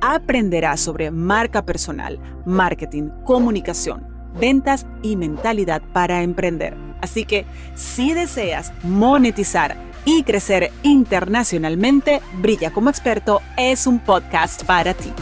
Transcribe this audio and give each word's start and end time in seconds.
aprenderás 0.00 0.80
sobre 0.80 1.10
marca 1.10 1.64
personal, 1.64 2.18
marketing, 2.44 3.10
comunicación, 3.24 4.06
ventas 4.38 4.86
y 5.02 5.16
mentalidad 5.16 5.82
para 5.92 6.22
emprender. 6.22 6.76
Así 7.00 7.24
que 7.24 7.46
si 7.74 8.12
deseas 8.12 8.72
monetizar 8.82 9.76
y 10.04 10.22
crecer 10.22 10.70
internacionalmente, 10.82 12.20
Brilla 12.40 12.72
como 12.72 12.90
experto 12.90 13.40
es 13.56 13.86
un 13.86 13.98
podcast 13.98 14.64
para 14.64 14.94
ti. 14.94 15.12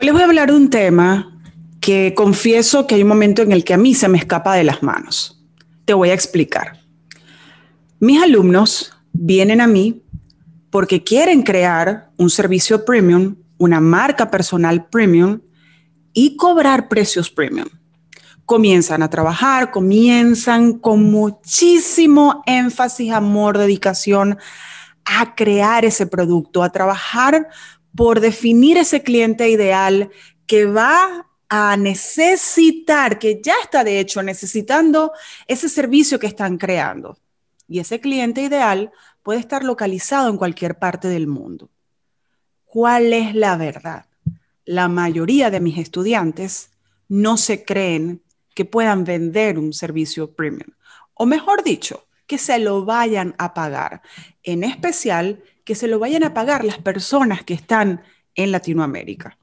Les 0.00 0.12
voy 0.12 0.22
a 0.22 0.26
hablar 0.26 0.50
de 0.50 0.56
un 0.56 0.70
tema 0.70 1.35
que 1.86 2.14
confieso 2.16 2.84
que 2.84 2.96
hay 2.96 3.02
un 3.02 3.08
momento 3.08 3.42
en 3.42 3.52
el 3.52 3.62
que 3.62 3.72
a 3.72 3.76
mí 3.76 3.94
se 3.94 4.08
me 4.08 4.18
escapa 4.18 4.56
de 4.56 4.64
las 4.64 4.82
manos. 4.82 5.40
Te 5.84 5.94
voy 5.94 6.10
a 6.10 6.14
explicar. 6.14 6.80
Mis 8.00 8.20
alumnos 8.20 8.92
vienen 9.12 9.60
a 9.60 9.68
mí 9.68 10.02
porque 10.70 11.04
quieren 11.04 11.44
crear 11.44 12.10
un 12.16 12.28
servicio 12.28 12.84
premium, 12.84 13.36
una 13.56 13.78
marca 13.78 14.32
personal 14.32 14.88
premium 14.88 15.42
y 16.12 16.34
cobrar 16.34 16.88
precios 16.88 17.30
premium. 17.30 17.68
Comienzan 18.46 19.04
a 19.04 19.08
trabajar, 19.08 19.70
comienzan 19.70 20.80
con 20.80 21.04
muchísimo 21.04 22.42
énfasis, 22.46 23.12
amor, 23.12 23.58
dedicación 23.58 24.38
a 25.04 25.36
crear 25.36 25.84
ese 25.84 26.08
producto, 26.08 26.64
a 26.64 26.72
trabajar 26.72 27.46
por 27.94 28.18
definir 28.18 28.76
ese 28.76 29.04
cliente 29.04 29.48
ideal 29.48 30.10
que 30.48 30.66
va 30.66 31.26
a 31.48 31.76
necesitar, 31.76 33.18
que 33.18 33.40
ya 33.42 33.54
está 33.62 33.84
de 33.84 34.00
hecho 34.00 34.22
necesitando 34.22 35.12
ese 35.46 35.68
servicio 35.68 36.18
que 36.18 36.26
están 36.26 36.58
creando. 36.58 37.18
Y 37.68 37.80
ese 37.80 38.00
cliente 38.00 38.42
ideal 38.42 38.92
puede 39.22 39.40
estar 39.40 39.64
localizado 39.64 40.28
en 40.30 40.36
cualquier 40.36 40.78
parte 40.78 41.08
del 41.08 41.26
mundo. 41.26 41.70
¿Cuál 42.64 43.12
es 43.12 43.34
la 43.34 43.56
verdad? 43.56 44.06
La 44.64 44.88
mayoría 44.88 45.50
de 45.50 45.60
mis 45.60 45.78
estudiantes 45.78 46.70
no 47.08 47.36
se 47.36 47.64
creen 47.64 48.22
que 48.54 48.64
puedan 48.64 49.04
vender 49.04 49.58
un 49.58 49.72
servicio 49.72 50.34
premium. 50.34 50.70
O 51.14 51.26
mejor 51.26 51.62
dicho, 51.62 52.06
que 52.26 52.38
se 52.38 52.58
lo 52.58 52.84
vayan 52.84 53.34
a 53.38 53.54
pagar. 53.54 54.02
En 54.42 54.64
especial, 54.64 55.42
que 55.64 55.76
se 55.76 55.86
lo 55.86 55.98
vayan 55.98 56.24
a 56.24 56.34
pagar 56.34 56.64
las 56.64 56.78
personas 56.78 57.44
que 57.44 57.54
están 57.54 58.02
en 58.34 58.50
Latinoamérica 58.50 59.38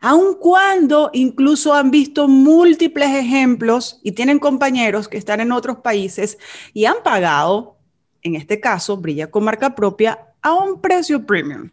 aun 0.00 0.34
cuando 0.34 1.10
incluso 1.12 1.74
han 1.74 1.90
visto 1.90 2.28
múltiples 2.28 3.10
ejemplos 3.10 4.00
y 4.02 4.12
tienen 4.12 4.38
compañeros 4.38 5.08
que 5.08 5.18
están 5.18 5.40
en 5.40 5.52
otros 5.52 5.78
países 5.78 6.38
y 6.72 6.84
han 6.84 7.02
pagado, 7.02 7.78
en 8.22 8.34
este 8.34 8.60
caso, 8.60 8.96
brilla 8.96 9.30
con 9.30 9.44
marca 9.44 9.74
propia, 9.74 10.26
a 10.42 10.52
un 10.52 10.80
precio 10.80 11.26
premium. 11.26 11.70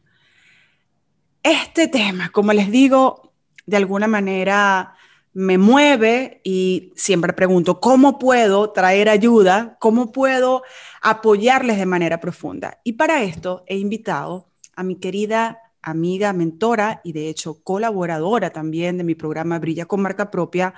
Este 1.43 1.87
tema, 1.87 2.29
como 2.29 2.53
les 2.53 2.71
digo, 2.71 3.33
de 3.65 3.77
alguna 3.77 4.07
manera 4.07 4.95
me 5.33 5.57
mueve 5.57 6.39
y 6.43 6.93
siempre 6.95 7.33
pregunto, 7.33 7.81
¿cómo 7.81 8.17
puedo 8.17 8.71
traer 8.71 9.09
ayuda? 9.09 9.75
¿Cómo 9.79 10.11
puedo 10.11 10.63
apoyarles 11.01 11.77
de 11.77 11.85
manera 11.85 12.21
profunda? 12.21 12.79
Y 12.85 12.93
para 12.93 13.21
esto 13.21 13.63
he 13.67 13.77
invitado 13.77 14.49
a 14.75 14.83
mi 14.83 14.95
querida 14.95 15.59
amiga, 15.85 16.33
mentora 16.33 16.99
y 17.03 17.13
de 17.13 17.29
hecho 17.29 17.63
colaboradora 17.63 18.49
también 18.49 18.97
de 18.97 19.03
mi 19.05 19.15
programa 19.15 19.59
Brilla 19.59 19.85
con 19.85 20.01
Marca 20.01 20.31
Propia, 20.31 20.73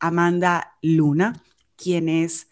Amanda 0.00 0.76
Luna, 0.82 1.42
quien 1.76 2.08
es 2.08 2.48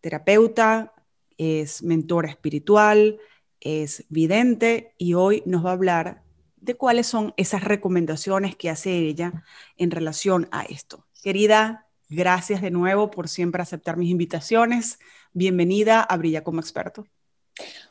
terapeuta, 0.00 0.94
es 1.36 1.82
mentora 1.82 2.30
espiritual, 2.30 3.18
es 3.60 4.04
vidente 4.08 4.94
y 4.98 5.14
hoy 5.14 5.42
nos 5.46 5.64
va 5.64 5.70
a 5.70 5.74
hablar 5.74 6.22
de 6.56 6.76
cuáles 6.76 7.06
son 7.06 7.34
esas 7.36 7.62
recomendaciones 7.62 8.56
que 8.56 8.70
hace 8.70 8.96
ella 8.96 9.44
en 9.76 9.90
relación 9.90 10.48
a 10.50 10.62
esto. 10.62 11.06
Querida, 11.22 11.86
gracias 12.08 12.62
de 12.62 12.70
nuevo 12.70 13.10
por 13.10 13.28
siempre 13.28 13.62
aceptar 13.62 13.96
mis 13.96 14.10
invitaciones. 14.10 14.98
Bienvenida 15.32 16.00
a 16.00 16.16
Brilla 16.16 16.42
como 16.42 16.60
experto. 16.60 17.06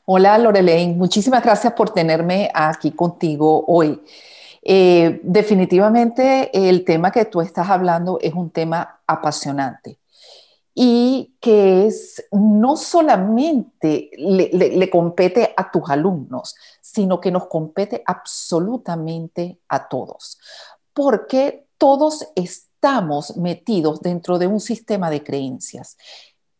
Hola 0.05 0.37
Lorelaine, 0.37 0.97
muchísimas 0.97 1.41
gracias 1.41 1.71
por 1.73 1.91
tenerme 1.91 2.51
aquí 2.53 2.91
contigo 2.91 3.63
hoy. 3.67 4.01
Eh, 4.61 5.21
definitivamente 5.23 6.51
el 6.69 6.83
tema 6.83 7.09
que 7.11 7.23
tú 7.25 7.39
estás 7.39 7.69
hablando 7.69 8.17
es 8.21 8.33
un 8.33 8.49
tema 8.49 9.01
apasionante 9.07 9.99
y 10.75 11.35
que 11.39 11.85
es 11.85 12.25
no 12.31 12.75
solamente 12.75 14.09
le, 14.17 14.89
compete 14.89 15.53
a 15.55 15.71
tus 15.71 15.89
alumnos, 15.89 16.55
sino 16.81 17.21
que 17.21 17.31
nos 17.31 17.47
compete 17.47 18.03
absolutamente 18.05 19.59
a 19.69 19.87
todos, 19.87 20.37
porque 20.93 21.67
todos 21.77 22.27
estamos 22.35 23.37
metidos 23.37 24.01
dentro 24.01 24.37
de 24.37 24.47
un 24.47 24.59
sistema 24.59 25.09
de 25.09 25.23
creencias. 25.23 25.97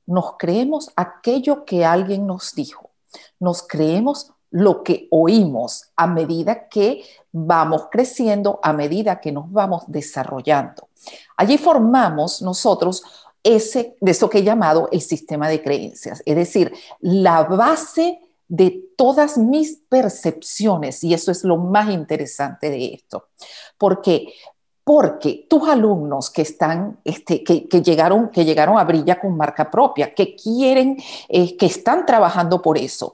Nos 0.05 0.37
creemos 0.37 0.91
aquello 0.95 1.65
que 1.65 1.83
alguien 1.83 2.25
nos 2.25 2.53
dijo 2.55 2.92
nos 3.39 3.63
creemos 3.63 4.31
lo 4.49 4.83
que 4.83 5.07
oímos 5.09 5.91
a 5.95 6.05
medida 6.05 6.67
que 6.69 7.03
vamos 7.31 7.87
creciendo, 7.91 8.59
a 8.61 8.71
medida 8.71 9.19
que 9.19 9.31
nos 9.31 9.51
vamos 9.51 9.83
desarrollando. 9.87 10.89
Allí 11.35 11.57
formamos 11.57 12.41
nosotros 12.41 13.03
ese, 13.43 13.95
de 13.99 14.11
eso 14.11 14.29
que 14.29 14.37
he 14.39 14.43
llamado 14.43 14.89
el 14.91 15.01
sistema 15.01 15.49
de 15.49 15.61
creencias, 15.61 16.21
es 16.25 16.35
decir, 16.35 16.71
la 17.01 17.43
base 17.43 18.19
de 18.47 18.83
todas 18.95 19.37
mis 19.37 19.81
percepciones, 19.89 21.03
y 21.03 21.13
eso 21.13 21.31
es 21.31 21.43
lo 21.43 21.57
más 21.57 21.89
interesante 21.89 22.69
de 22.69 22.93
esto, 22.93 23.29
porque 23.77 24.33
porque 24.83 25.45
tus 25.49 25.67
alumnos 25.67 26.29
que 26.29 26.41
están, 26.41 26.99
este, 27.05 27.43
que, 27.43 27.81
llegaron, 27.81 28.29
que 28.29 28.43
llegaron 28.43 28.77
a 28.77 28.83
Brilla 28.83 29.19
con 29.19 29.37
marca 29.37 29.71
propia, 29.71 30.13
que 30.13 30.35
quieren, 30.35 30.97
eh, 31.29 31.55
que 31.55 31.65
están 31.65 32.05
trabajando 32.05 32.61
por 32.61 32.77
eso, 32.77 33.13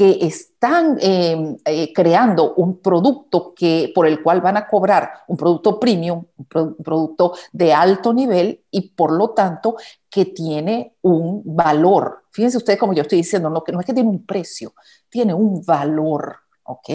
que 0.00 0.18
están 0.22 0.96
em, 1.02 1.58
eh, 1.66 1.92
creando 1.92 2.54
un 2.54 2.78
producto 2.78 3.52
que, 3.54 3.92
por 3.94 4.06
el 4.06 4.22
cual 4.22 4.40
van 4.40 4.56
a 4.56 4.66
cobrar 4.66 5.10
un 5.28 5.36
producto 5.36 5.78
premium, 5.78 6.24
un, 6.38 6.76
producto 6.82 7.34
de 7.52 7.74
alto 7.74 8.14
nivel 8.14 8.64
y 8.70 8.92
por 8.92 9.12
lo 9.12 9.30
tanto 9.30 9.76
que 10.08 10.24
tiene 10.24 10.94
un 11.02 11.42
valor. 11.44 12.24
Fíjense 12.30 12.56
ustedes 12.56 12.78
como 12.78 12.94
yo 12.94 13.02
estoy 13.02 13.18
diciendo, 13.18 13.50
no, 13.50 13.62
que 13.62 13.72
no 13.72 13.80
es 13.80 13.84
que 13.84 13.92
tiene 13.92 14.08
un 14.08 14.24
precio, 14.24 14.72
tiene 15.10 15.34
un 15.34 15.62
valor, 15.66 16.36
¿ok? 16.70 16.88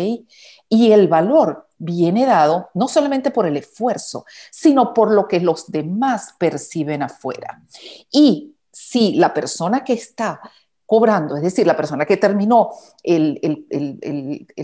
Y 0.70 0.92
el 0.92 1.08
valor 1.08 1.68
viene 1.78 2.26
dado 2.26 2.70
no 2.74 2.88
solamente 2.88 3.32
por 3.32 3.46
el 3.46 3.58
esfuerzo, 3.58 4.26
sino 4.52 4.94
por 4.94 5.12
lo 5.12 5.28
que 5.28 5.40
los 5.40 5.72
demás 5.72 6.36
perciben 6.38 7.04
afuera. 7.04 7.62
Y 8.12 8.56
si 8.72 9.14
la 9.14 9.34
persona 9.34 9.84
que 9.84 9.94
está 9.94 10.40
cobrando, 10.86 11.36
es 11.36 11.42
decir, 11.42 11.66
la 11.66 11.76
persona 11.76 12.06
que 12.06 12.18
terminó 12.18 12.70
el, 13.02 13.40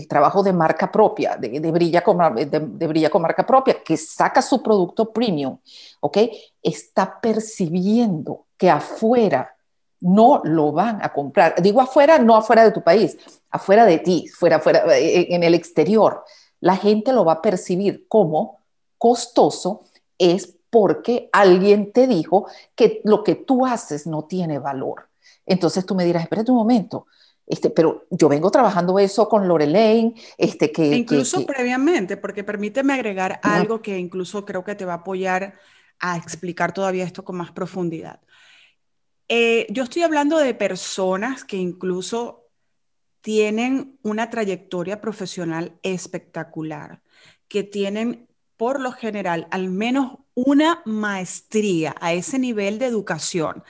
trabajo 0.08 0.42
de 0.42 0.52
marca 0.52 0.90
propia, 0.90 1.36
de, 1.36 1.58
brilla 1.72 2.02
con, 2.02 2.18
de, 2.34 2.86
brilla 2.86 3.10
con 3.10 3.22
marca 3.22 3.44
propia, 3.44 3.82
que 3.82 3.96
saca 3.96 4.40
su 4.40 4.62
producto 4.62 5.12
premium, 5.12 5.58
¿ok? 6.00 6.18
Está 6.62 7.20
percibiendo 7.20 8.46
que 8.56 8.70
afuera 8.70 9.56
no 10.02 10.42
lo 10.44 10.72
van 10.72 11.02
a 11.02 11.12
comprar. 11.12 11.62
Digo 11.62 11.80
afuera, 11.80 12.18
no 12.18 12.36
afuera 12.36 12.64
de 12.64 12.72
tu 12.72 12.82
país, 12.82 13.16
afuera 13.50 13.86
de 13.86 13.98
ti, 13.98 14.28
fuera, 14.28 14.60
fuera, 14.60 14.84
eh, 14.98 15.34
en 15.34 15.42
el 15.42 15.54
exterior 15.54 16.22
la 16.62 16.76
gente 16.76 17.12
lo 17.12 17.24
va 17.24 17.34
a 17.34 17.42
percibir 17.42 18.06
como 18.08 18.60
costoso 18.96 19.82
es 20.16 20.56
porque 20.70 21.28
alguien 21.32 21.92
te 21.92 22.06
dijo 22.06 22.46
que 22.76 23.02
lo 23.04 23.24
que 23.24 23.34
tú 23.34 23.66
haces 23.66 24.06
no 24.06 24.24
tiene 24.24 24.60
valor. 24.60 25.08
Entonces 25.44 25.84
tú 25.84 25.96
me 25.96 26.04
dirás, 26.04 26.22
espérate 26.22 26.52
un 26.52 26.58
momento, 26.58 27.06
este, 27.48 27.68
pero 27.68 28.06
yo 28.10 28.28
vengo 28.28 28.50
trabajando 28.52 28.98
eso 29.00 29.28
con 29.28 29.48
Lorelaine, 29.48 30.14
este, 30.38 30.70
que... 30.70 30.92
E 30.92 30.96
incluso 30.98 31.44
previamente, 31.44 32.16
porque 32.16 32.44
permíteme 32.44 32.94
agregar 32.94 33.40
algo 33.42 33.82
que 33.82 33.98
incluso 33.98 34.44
creo 34.44 34.62
que 34.62 34.76
te 34.76 34.84
va 34.84 34.92
a 34.92 34.96
apoyar 34.98 35.54
a 35.98 36.16
explicar 36.16 36.72
todavía 36.72 37.04
esto 37.04 37.24
con 37.24 37.36
más 37.36 37.50
profundidad. 37.50 38.20
Eh, 39.34 39.66
yo 39.70 39.84
estoy 39.84 40.02
hablando 40.02 40.36
de 40.36 40.52
personas 40.52 41.42
que 41.42 41.56
incluso 41.56 42.50
tienen 43.22 43.98
una 44.02 44.28
trayectoria 44.28 45.00
profesional 45.00 45.78
espectacular, 45.82 47.02
que 47.48 47.62
tienen 47.62 48.28
por 48.58 48.78
lo 48.78 48.92
general 48.92 49.48
al 49.50 49.70
menos 49.70 50.18
una 50.34 50.82
maestría 50.84 51.94
a 52.02 52.12
ese 52.12 52.38
nivel 52.38 52.78
de 52.78 52.84
educación, 52.84 53.64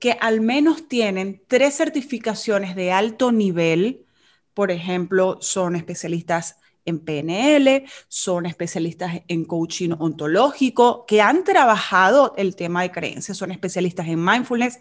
que 0.00 0.18
al 0.20 0.42
menos 0.42 0.86
tienen 0.86 1.42
tres 1.46 1.78
certificaciones 1.78 2.76
de 2.76 2.92
alto 2.92 3.32
nivel, 3.32 4.04
por 4.52 4.70
ejemplo, 4.70 5.38
son 5.40 5.76
especialistas 5.76 6.58
en 6.86 7.00
PNL, 7.00 7.84
son 8.08 8.46
especialistas 8.46 9.20
en 9.28 9.44
coaching 9.44 9.90
ontológico, 9.98 11.04
que 11.06 11.20
han 11.20 11.44
trabajado 11.44 12.34
el 12.38 12.56
tema 12.56 12.82
de 12.82 12.92
creencias, 12.92 13.36
son 13.36 13.50
especialistas 13.50 14.06
en 14.06 14.24
mindfulness. 14.24 14.78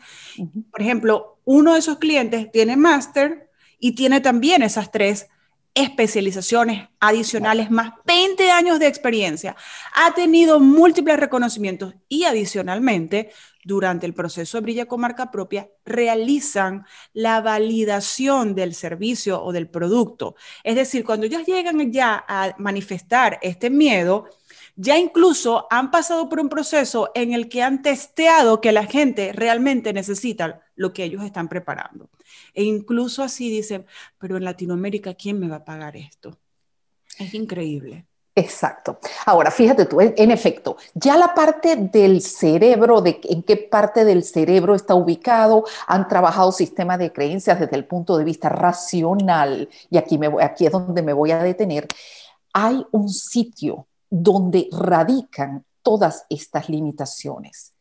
Por 0.72 0.81
ejemplo, 0.81 1.40
uno 1.44 1.74
de 1.74 1.80
esos 1.80 1.98
clientes 1.98 2.52
tiene 2.52 2.78
máster 2.78 3.50
y 3.80 3.94
tiene 3.94 4.22
también 4.22 4.63
esas 4.63 4.92
tres 4.92 5.28
especializaciones 5.75 6.88
adicionales, 7.02 7.69
más 7.69 7.92
20 8.06 8.50
años 8.50 8.80
de 8.80 8.88
experiencia. 8.88 9.58
Ha 9.94 10.13
tenido 10.13 10.62
múltiples 10.62 11.19
reconocimientos 11.19 11.96
y 12.08 12.24
adicionalmente, 12.24 13.31
durante 13.65 14.06
el 14.06 14.13
proceso 14.13 14.57
de 14.57 14.62
Brilla 14.62 14.85
con 14.85 15.01
marca 15.01 15.31
propia, 15.31 15.69
realizan 15.83 16.85
la 17.13 17.41
validación 17.41 18.53
del 18.53 18.75
servicio 18.75 19.44
o 19.44 19.51
del 19.51 19.67
producto. 19.67 20.35
Es 20.63 20.75
decir, 20.75 21.03
cuando 21.03 21.25
ellos 21.25 21.45
llegan 21.45 21.91
ya 21.91 22.23
a 22.27 22.56
manifestar 22.59 23.39
este 23.41 23.71
miedo, 23.71 24.29
ya 24.75 25.00
incluso 25.00 25.67
han 25.71 25.89
pasado 25.89 26.29
por 26.29 26.39
un 26.39 26.47
proceso 26.47 27.12
en 27.15 27.33
el 27.33 27.50
que 27.50 27.63
han 27.63 27.81
testeado 27.81 28.62
que 28.62 28.71
la 28.71 28.85
gente 28.85 29.33
realmente 29.33 29.94
necesita 29.94 30.62
lo 30.75 30.94
que 30.94 31.03
ellos 31.03 31.23
están 31.23 31.50
preparando. 31.50 32.09
E 32.53 32.63
incluso 32.63 33.23
así 33.23 33.50
dicen, 33.50 33.88
pero 34.19 34.38
en 34.38 34.44
Latinoamérica, 34.44 35.15
¿quién 35.15 35.39
me 35.39 35.47
va 35.47 35.57
a 35.57 35.65
pagar 35.65 35.97
esto? 35.97 36.38
Es 37.17 37.33
increíble. 37.33 38.06
Exacto. 38.38 39.00
Ahora, 39.26 39.50
fíjate 39.50 39.86
tú, 39.86 40.02
en 40.02 40.30
efecto, 40.30 40.76
ya 40.94 41.16
la 41.16 41.34
parte 41.34 41.78
del 41.78 42.22
cerebro, 42.22 43.00
de 43.00 43.22
en 43.24 43.44
qué 43.44 43.56
parte 43.56 44.04
del 44.04 44.26
cerebro 44.26 44.76
está 44.76 44.94
ubicado, 44.94 45.64
han 45.88 46.10
trabajado 46.10 46.52
sistemas 46.52 47.00
de 47.00 47.14
creencias 47.14 47.62
desde 47.62 47.78
el 47.78 47.86
punto 47.86 48.18
de 48.18 48.26
vista 48.26 48.50
racional, 48.50 49.70
y 49.90 49.98
aquí, 49.98 50.18
me 50.18 50.30
aquí 50.44 50.66
es 50.66 50.72
donde 50.74 51.02
me 51.02 51.14
voy 51.14 51.32
a 51.32 51.42
detener. 51.42 51.88
Hay 52.52 52.86
un 52.92 53.08
sitio 53.08 53.88
donde 54.10 54.68
radican 54.72 55.64
todas 55.82 56.26
estas 56.30 56.68
limitaciones. 56.68 57.72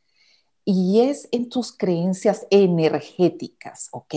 Y 0.65 1.01
es 1.01 1.29
en 1.33 1.49
tus 1.49 1.77
creencias 1.77 2.47
energéticas, 2.49 3.89
¿ok? 3.91 4.15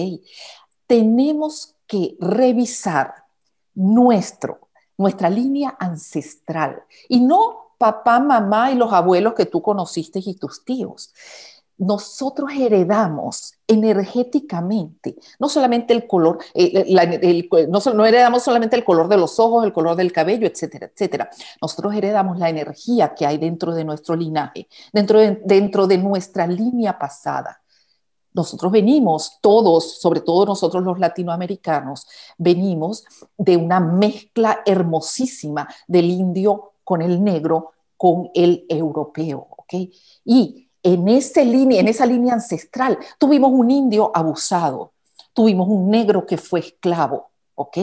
Tenemos 0.86 1.76
que 1.88 2.16
revisar 2.20 3.26
nuestro, 3.74 4.67
nuestra 4.98 5.30
línea 5.30 5.76
ancestral 5.80 6.84
y 7.08 7.20
no 7.20 7.74
papá, 7.78 8.20
mamá 8.20 8.72
y 8.72 8.76
los 8.76 8.92
abuelos 8.92 9.34
que 9.34 9.46
tú 9.46 9.62
conociste 9.62 10.20
y 10.26 10.36
tus 10.36 10.66
tíos 10.66 11.14
nosotros 11.78 12.50
heredamos 12.58 13.54
energéticamente, 13.68 15.16
no 15.40 15.48
solamente 15.48 15.94
el 15.94 16.08
color, 16.08 16.40
eh, 16.54 16.86
eh, 16.88 17.68
no, 17.70 18.06
heredamos 18.06 18.44
solamente 18.44 18.76
el 18.76 18.84
color 18.84 19.08
de 19.08 19.18
los 19.18 19.40
ojos, 19.40 19.64
el 19.64 19.74
color 19.74 19.96
del 19.96 20.12
cabello, 20.12 20.48
etcétera, 20.48 20.90
etcétera. 20.92 21.30
Nosotros 21.62 21.94
heredamos 21.94 22.40
la 22.40 22.50
energía 22.50 23.14
que 23.14 23.26
hay 23.26 23.38
dentro 23.38 23.76
de 23.76 23.84
nuestro 23.84 24.16
linaje, 24.16 24.68
dentro 24.92 25.20
de, 25.20 25.40
dentro 25.44 25.86
de 25.86 25.98
nuestra 25.98 26.48
línea 26.48 26.98
pasada. 26.98 27.62
Nosotros 28.38 28.72
venimos, 28.72 29.40
todos, 29.42 30.00
sobre 30.00 30.22
todo 30.22 30.46
nosotros 30.46 30.84
los 30.84 31.00
latinoamericanos, 31.00 32.06
venimos 32.38 33.04
de 33.36 33.58
una 33.58 33.80
mezcla 33.80 34.62
hermosísima 34.64 35.68
del 35.88 36.12
indio 36.12 36.74
con 36.84 37.02
el 37.02 37.24
negro, 37.24 37.72
con 37.98 38.30
el 38.36 38.64
europeo, 38.70 39.48
¿ok? 39.58 39.74
Y 40.24 40.70
en, 40.84 41.08
ese 41.08 41.44
línea, 41.44 41.80
en 41.80 41.88
esa 41.88 42.06
línea 42.06 42.36
ancestral 42.36 43.00
tuvimos 43.18 43.52
un 43.52 43.72
indio 43.72 44.12
abusado, 44.14 44.94
tuvimos 45.34 45.68
un 45.68 45.90
negro 45.90 46.24
que 46.28 46.38
fue 46.38 46.60
esclavo, 46.60 47.32
¿ok? 47.56 47.78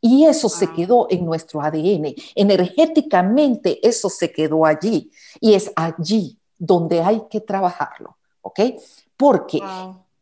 Y 0.00 0.24
eso 0.24 0.48
se 0.48 0.72
quedó 0.72 1.06
en 1.08 1.24
nuestro 1.24 1.62
ADN. 1.62 2.16
Energéticamente 2.34 3.78
eso 3.86 4.10
se 4.10 4.32
quedó 4.32 4.66
allí 4.66 5.12
y 5.40 5.54
es 5.54 5.70
allí 5.76 6.36
donde 6.58 7.00
hay 7.00 7.22
que 7.30 7.40
trabajarlo, 7.40 8.16
¿ok? 8.42 8.60
Porque 9.20 9.60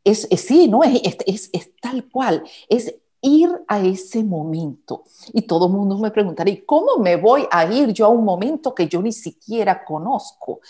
es, 0.04 0.28
sí, 0.36 0.68
¿no? 0.68 0.82
Es, 0.82 1.16
es, 1.26 1.50
es, 1.52 1.70
tal 1.80 2.08
cual, 2.10 2.42
es 2.68 2.94
ir 3.22 3.48
a 3.68 3.80
ese 3.80 4.24
momento. 4.24 5.04
Y 5.32 5.42
todo 5.42 5.66
el 5.66 5.72
mundo 5.72 5.96
me 5.98 6.10
preguntará, 6.10 6.50
¿y 6.50 6.62
cómo 6.62 6.98
me 6.98 7.16
voy 7.16 7.46
a 7.50 7.64
ir 7.72 7.92
yo 7.92 8.06
a 8.06 8.08
un 8.08 8.24
momento 8.24 8.74
que 8.74 8.88
yo 8.88 9.00
ni 9.00 9.12
siquiera 9.12 9.84
conozco? 9.84 10.60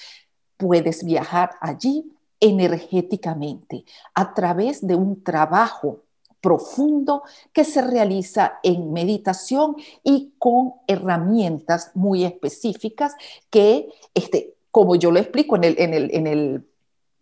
puedes 0.59 1.05
viajar 1.05 1.53
allí 1.61 2.13
energéticamente 2.41 3.85
a 4.15 4.35
través 4.35 4.87
de 4.87 4.95
un 4.95 5.23
trabajo 5.23 6.03
profundo 6.41 7.23
que 7.53 7.65
se 7.65 7.81
realiza 7.83 8.59
en 8.63 8.93
meditación 8.93 9.77
y 10.05 10.35
con 10.39 10.75
herramientas 10.87 11.91
muy 11.95 12.25
específicas 12.25 13.15
que, 13.51 13.89
este, 14.15 14.55
como 14.71 14.95
yo 14.95 15.11
lo 15.11 15.19
explico 15.19 15.57
en 15.57 15.65
el, 15.65 15.75
en 15.79 15.95
el, 15.95 16.15
en 16.15 16.27
el 16.27 16.69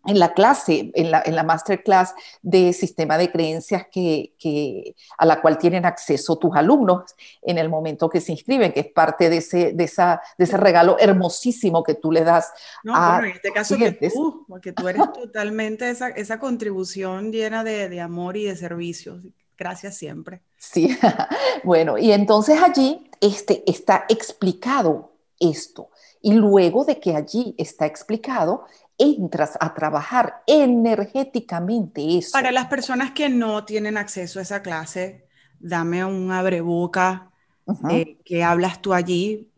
en 0.07 0.19
la 0.19 0.33
clase, 0.33 0.91
en 0.95 1.11
la, 1.11 1.21
en 1.25 1.35
la 1.35 1.43
masterclass 1.43 2.15
de 2.41 2.73
sistema 2.73 3.17
de 3.17 3.29
creencias 3.29 3.85
que, 3.91 4.95
a 5.17 5.25
la 5.25 5.41
cual 5.41 5.57
tienen 5.57 5.85
acceso 5.85 6.37
tus 6.37 6.55
alumnos 6.55 7.03
en 7.41 7.57
el 7.57 7.69
momento 7.69 8.09
que 8.09 8.21
se 8.21 8.31
inscriben, 8.31 8.71
que 8.71 8.79
es 8.79 8.91
parte 8.91 9.29
de 9.29 9.37
ese, 9.37 9.73
de 9.73 9.83
esa, 9.83 10.21
de 10.37 10.45
ese 10.45 10.57
regalo 10.57 10.97
hermosísimo 10.99 11.83
que 11.83 11.95
tú 11.95 12.11
le 12.11 12.23
das. 12.23 12.51
No, 12.83 12.93
bueno, 12.93 13.25
en 13.25 13.35
este 13.35 13.51
caso 13.51 13.77
que 13.77 13.91
tú, 13.91 14.45
porque 14.47 14.71
tú 14.71 14.87
eres 14.87 15.03
totalmente 15.13 15.89
esa, 15.89 16.07
esa 16.09 16.39
contribución 16.39 17.31
llena 17.31 17.63
de, 17.63 17.89
de 17.89 18.01
amor 18.01 18.37
y 18.37 18.45
de 18.45 18.55
servicios. 18.55 19.21
Gracias 19.57 19.97
siempre. 19.97 20.41
Sí, 20.55 20.97
bueno, 21.63 21.97
y 21.97 22.11
entonces 22.11 22.61
allí 22.61 23.09
este, 23.19 23.63
está 23.69 24.05
explicado 24.07 25.11
esto. 25.39 25.89
Y 26.21 26.33
luego 26.33 26.85
de 26.85 26.99
que 26.99 27.15
allí 27.15 27.55
está 27.57 27.85
explicado, 27.85 28.65
entras 28.97 29.57
a 29.59 29.73
trabajar 29.73 30.41
energéticamente 30.47 32.17
eso. 32.17 32.31
Para 32.31 32.51
las 32.51 32.67
personas 32.67 33.11
que 33.11 33.29
no 33.29 33.63
tienen 33.63 33.97
acceso 33.97 34.39
a 34.39 34.41
esa 34.41 34.61
clase, 34.61 35.27
dame 35.59 36.03
un 36.03 36.31
abreboca 36.31 37.31
de 37.65 38.17
que 38.25 38.43
hablas 38.43 38.81
tú 38.81 38.93
allí. 38.93 39.49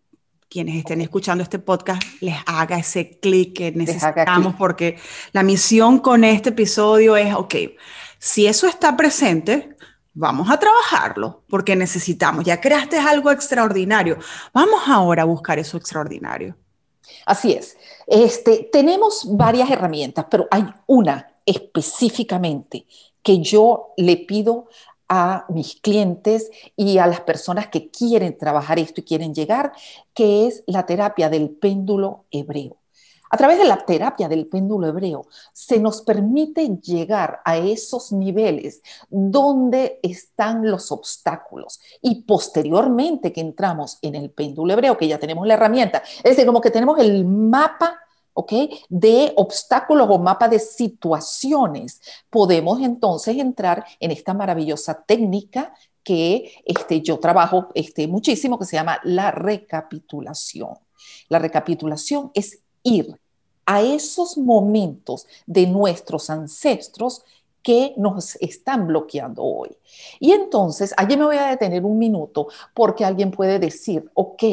Quienes 0.50 0.78
estén 0.78 1.00
escuchando 1.02 1.44
este 1.44 1.60
podcast, 1.60 2.02
les 2.22 2.36
haga 2.48 2.80
ese 2.80 3.20
clic 3.20 3.56
que 3.56 3.72
necesitamos, 3.72 4.56
porque 4.56 4.98
la 5.32 5.44
misión 5.44 6.00
con 6.00 6.24
este 6.24 6.50
episodio 6.50 7.16
es, 7.16 7.36
ok, 7.36 7.56
si 8.18 8.48
eso 8.48 8.66
está 8.66 8.98
presente, 8.98 9.76
vamos 10.12 10.50
a 10.50 10.58
trabajarlo, 10.58 11.44
porque 11.48 11.76
necesitamos, 11.76 12.46
ya 12.46 12.60
creaste 12.60 12.98
algo 12.98 13.30
extraordinario, 13.30 14.18
vamos 14.52 14.82
ahora 14.88 15.22
a 15.22 15.26
buscar 15.26 15.60
eso 15.60 15.78
extraordinario. 15.78 16.58
Así 17.26 17.54
es. 17.54 17.78
Este, 18.08 18.70
tenemos 18.72 19.28
varias 19.38 19.70
herramientas, 19.70 20.26
pero 20.30 20.48
hay 20.52 20.66
una 20.88 21.32
específicamente 21.46 22.86
que 23.24 23.40
yo 23.40 23.94
le 23.98 24.18
pido 24.18 24.68
a 25.10 25.46
mis 25.50 25.76
clientes 25.76 26.52
y 26.76 27.00
a 27.00 27.08
las 27.08 27.22
personas 27.22 27.68
que 27.68 27.90
quieren 27.90 28.38
trabajar 28.38 28.78
esto 28.78 29.02
y 29.02 29.04
quieren 29.04 29.34
llegar, 29.34 29.74
que 30.14 30.48
es 30.48 30.64
la 30.68 30.86
terapia 30.86 31.30
del 31.30 31.50
péndulo 31.50 32.26
hebreo. 32.32 32.79
A 33.30 33.38
través 33.38 33.58
de 33.58 33.66
la 33.66 33.86
terapia 33.86 34.28
del 34.28 34.48
péndulo 34.48 34.88
hebreo 34.88 35.28
se 35.54 35.80
nos 35.80 36.02
permite 36.02 36.68
llegar 36.78 37.42
a 37.46 37.58
esos 37.58 38.12
niveles 38.12 38.82
donde 39.10 40.00
están 40.02 40.70
los 40.70 40.92
obstáculos 40.92 41.80
y 42.02 42.24
posteriormente 42.24 43.32
que 43.32 43.42
entramos 43.42 44.00
en 44.02 44.16
el 44.16 44.32
péndulo 44.32 44.74
hebreo, 44.74 44.98
que 44.98 45.08
ya 45.08 45.20
tenemos 45.20 45.46
la 45.46 45.54
herramienta, 45.54 46.02
es 46.18 46.24
decir, 46.24 46.46
como 46.46 46.62
que 46.62 46.72
tenemos 46.72 46.98
el 47.00 47.26
mapa 47.26 48.00
¿ok? 48.34 48.54
De 48.88 49.34
obstáculos 49.36 50.08
o 50.10 50.18
mapa 50.18 50.48
de 50.48 50.60
situaciones. 50.60 52.00
Podemos 52.30 52.80
entonces 52.80 53.38
entrar 53.38 53.86
en 54.00 54.12
esta 54.12 54.34
maravillosa 54.34 55.04
técnica 55.04 55.74
que 56.04 56.54
este, 56.66 57.02
yo 57.02 57.20
trabajo 57.20 57.68
este, 57.74 58.08
muchísimo, 58.08 58.58
que 58.58 58.66
se 58.66 58.78
llama 58.78 59.00
la 59.04 59.32
recapitulación. 59.32 60.76
La 61.28 61.40
recapitulación 61.40 62.32
es 62.34 62.62
ir 62.84 63.20
a 63.66 63.82
esos 63.82 64.38
momentos 64.38 65.28
de 65.46 65.68
nuestros 65.68 66.30
ancestros 66.30 67.24
que 67.62 67.94
nos 67.98 68.36
están 68.38 68.88
bloqueando 68.88 69.44
hoy. 69.44 69.70
Y 70.20 70.32
entonces, 70.32 70.94
allí 70.98 71.18
me 71.18 71.26
voy 71.26 71.38
a 71.38 71.50
detener 71.50 71.84
un 71.86 71.98
minuto 71.98 72.48
porque 72.74 73.06
alguien 73.06 73.32
puede 73.32 73.60
decir, 73.60 74.10
ok, 74.14 74.44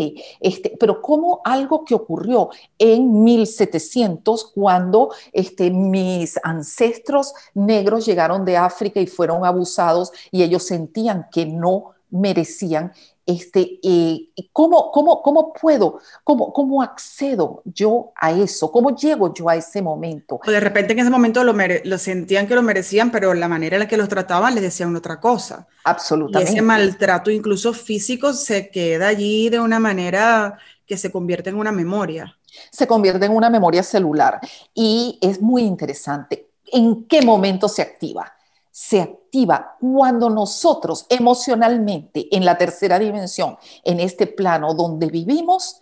este, 0.41 0.77
pero 0.79 1.01
¿cómo 1.01 1.41
algo 1.45 1.85
que 1.85 1.95
ocurrió 1.95 2.51
en 2.79 3.25
1700 3.25 4.53
cuando 4.55 5.11
este, 5.33 5.71
mis 5.71 6.39
ancestros 6.43 7.33
negros 7.55 8.05
llegaron 8.05 8.45
de 8.45 8.57
África 8.57 9.01
y 9.01 9.07
fueron 9.07 9.45
abusados 9.45 10.13
y 10.31 10.43
ellos 10.43 10.65
sentían 10.65 11.29
que 11.31 11.47
no 11.47 11.96
merecían 12.11 12.93
este, 13.27 13.81
eh, 13.83 14.29
¿cómo, 14.53 14.93
cómo, 14.93 15.21
cómo 15.21 15.53
puedo, 15.53 15.99
cómo, 16.23 16.53
cómo 16.53 16.81
accedo 16.81 17.61
yo 17.65 18.13
a 18.15 18.31
eso? 18.31 18.71
¿Cómo 18.71 18.95
llego 18.95 19.35
yo 19.35 19.49
a 19.49 19.57
ese 19.57 19.83
momento? 19.83 20.41
de 20.47 20.61
repente 20.61 20.93
en 20.93 21.01
ese 21.01 21.11
momento 21.11 21.43
lo, 21.43 21.53
lo, 21.85 21.99
sentían 21.99 22.47
que 22.47 22.55
lo 22.55 22.63
merecían, 22.63 23.11
pero 23.11 23.35
la 23.35 23.49
manera 23.49 23.77
en 23.77 23.81
la 23.81 23.89
que 23.89 23.97
los 23.97 24.09
trataban 24.09 24.55
les 24.55 24.63
decían 24.63 24.95
otra 24.95 25.19
cosa. 25.19 25.67
Absolutamente. 25.83 26.53
Y 26.53 26.55
ese 26.55 26.63
maltrato, 26.63 27.33
incluso 27.33 27.73
físico, 27.73 28.33
se 28.33 28.71
queda 28.71 29.09
allí 29.09 29.49
de 29.49 29.59
una 29.59 29.81
manera 29.81 30.57
que 30.87 30.97
se 30.97 31.11
convierte 31.11 31.51
en 31.51 31.57
una 31.57 31.73
memoria. 31.73 32.39
Se 32.71 32.87
convierte 32.87 33.27
en 33.27 33.33
una 33.33 33.51
memoria 33.51 33.83
celular. 33.83 34.39
Y 34.73 35.19
es 35.21 35.43
muy 35.43 35.63
interesante. 35.63 36.47
¿En 36.73 37.07
qué 37.07 37.23
momento 37.23 37.69
se 37.69 37.83
activa? 37.83 38.36
Se 38.79 39.01
activa 39.01 39.79
cuando 39.81 40.29
nosotros 40.29 41.07
emocionalmente 41.09 42.29
en 42.37 42.45
la 42.45 42.59
tercera 42.59 42.99
dimensión, 42.99 43.57
en 43.83 44.01
este 44.01 44.27
plano 44.27 44.75
donde 44.75 45.07
vivimos, 45.07 45.81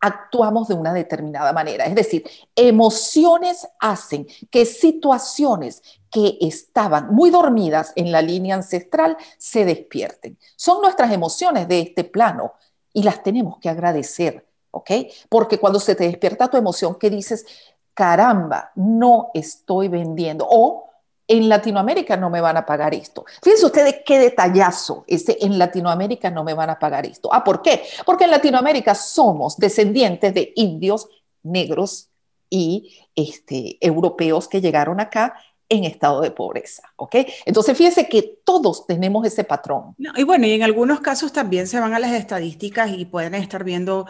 actuamos 0.00 0.66
de 0.66 0.74
una 0.74 0.92
determinada 0.92 1.52
manera. 1.52 1.84
Es 1.84 1.94
decir, 1.94 2.28
emociones 2.56 3.68
hacen 3.78 4.26
que 4.50 4.66
situaciones 4.66 5.84
que 6.10 6.36
estaban 6.40 7.14
muy 7.14 7.30
dormidas 7.30 7.92
en 7.94 8.10
la 8.10 8.22
línea 8.22 8.56
ancestral 8.56 9.16
se 9.38 9.64
despierten. 9.64 10.36
Son 10.56 10.82
nuestras 10.82 11.12
emociones 11.12 11.68
de 11.68 11.78
este 11.78 12.02
plano 12.02 12.54
y 12.92 13.04
las 13.04 13.22
tenemos 13.22 13.60
que 13.60 13.68
agradecer, 13.68 14.44
¿ok? 14.72 14.90
Porque 15.28 15.60
cuando 15.60 15.78
se 15.78 15.94
te 15.94 16.08
despierta 16.08 16.48
tu 16.48 16.56
emoción, 16.56 16.96
que 16.96 17.08
dices, 17.08 17.46
caramba, 17.94 18.72
no 18.74 19.30
estoy 19.32 19.86
vendiendo 19.86 20.44
o 20.50 20.85
en 21.28 21.48
Latinoamérica 21.48 22.16
no 22.16 22.30
me 22.30 22.40
van 22.40 22.56
a 22.56 22.64
pagar 22.64 22.94
esto. 22.94 23.24
Fíjense 23.42 23.66
ustedes 23.66 23.96
qué 24.04 24.18
detallazo 24.18 25.04
ese 25.06 25.36
en 25.40 25.58
Latinoamérica 25.58 26.30
no 26.30 26.44
me 26.44 26.54
van 26.54 26.70
a 26.70 26.78
pagar 26.78 27.06
esto. 27.06 27.32
Ah, 27.32 27.42
¿por 27.42 27.62
qué? 27.62 27.82
Porque 28.04 28.24
en 28.24 28.30
Latinoamérica 28.30 28.94
somos 28.94 29.56
descendientes 29.56 30.32
de 30.34 30.52
indios 30.56 31.08
negros 31.42 32.08
y 32.48 32.96
este, 33.14 33.76
europeos 33.80 34.48
que 34.48 34.60
llegaron 34.60 35.00
acá 35.00 35.34
en 35.68 35.82
estado 35.82 36.20
de 36.20 36.30
pobreza, 36.30 36.82
¿ok? 36.94 37.16
Entonces 37.44 37.76
fíjense 37.76 38.08
que 38.08 38.38
todos 38.44 38.86
tenemos 38.86 39.26
ese 39.26 39.42
patrón. 39.42 39.96
y 39.98 40.22
bueno, 40.22 40.46
y 40.46 40.52
en 40.52 40.62
algunos 40.62 41.00
casos 41.00 41.32
también 41.32 41.66
se 41.66 41.80
van 41.80 41.92
a 41.92 41.98
las 41.98 42.12
estadísticas 42.12 42.92
y 42.92 43.04
pueden 43.04 43.34
estar 43.34 43.64
viendo 43.64 44.06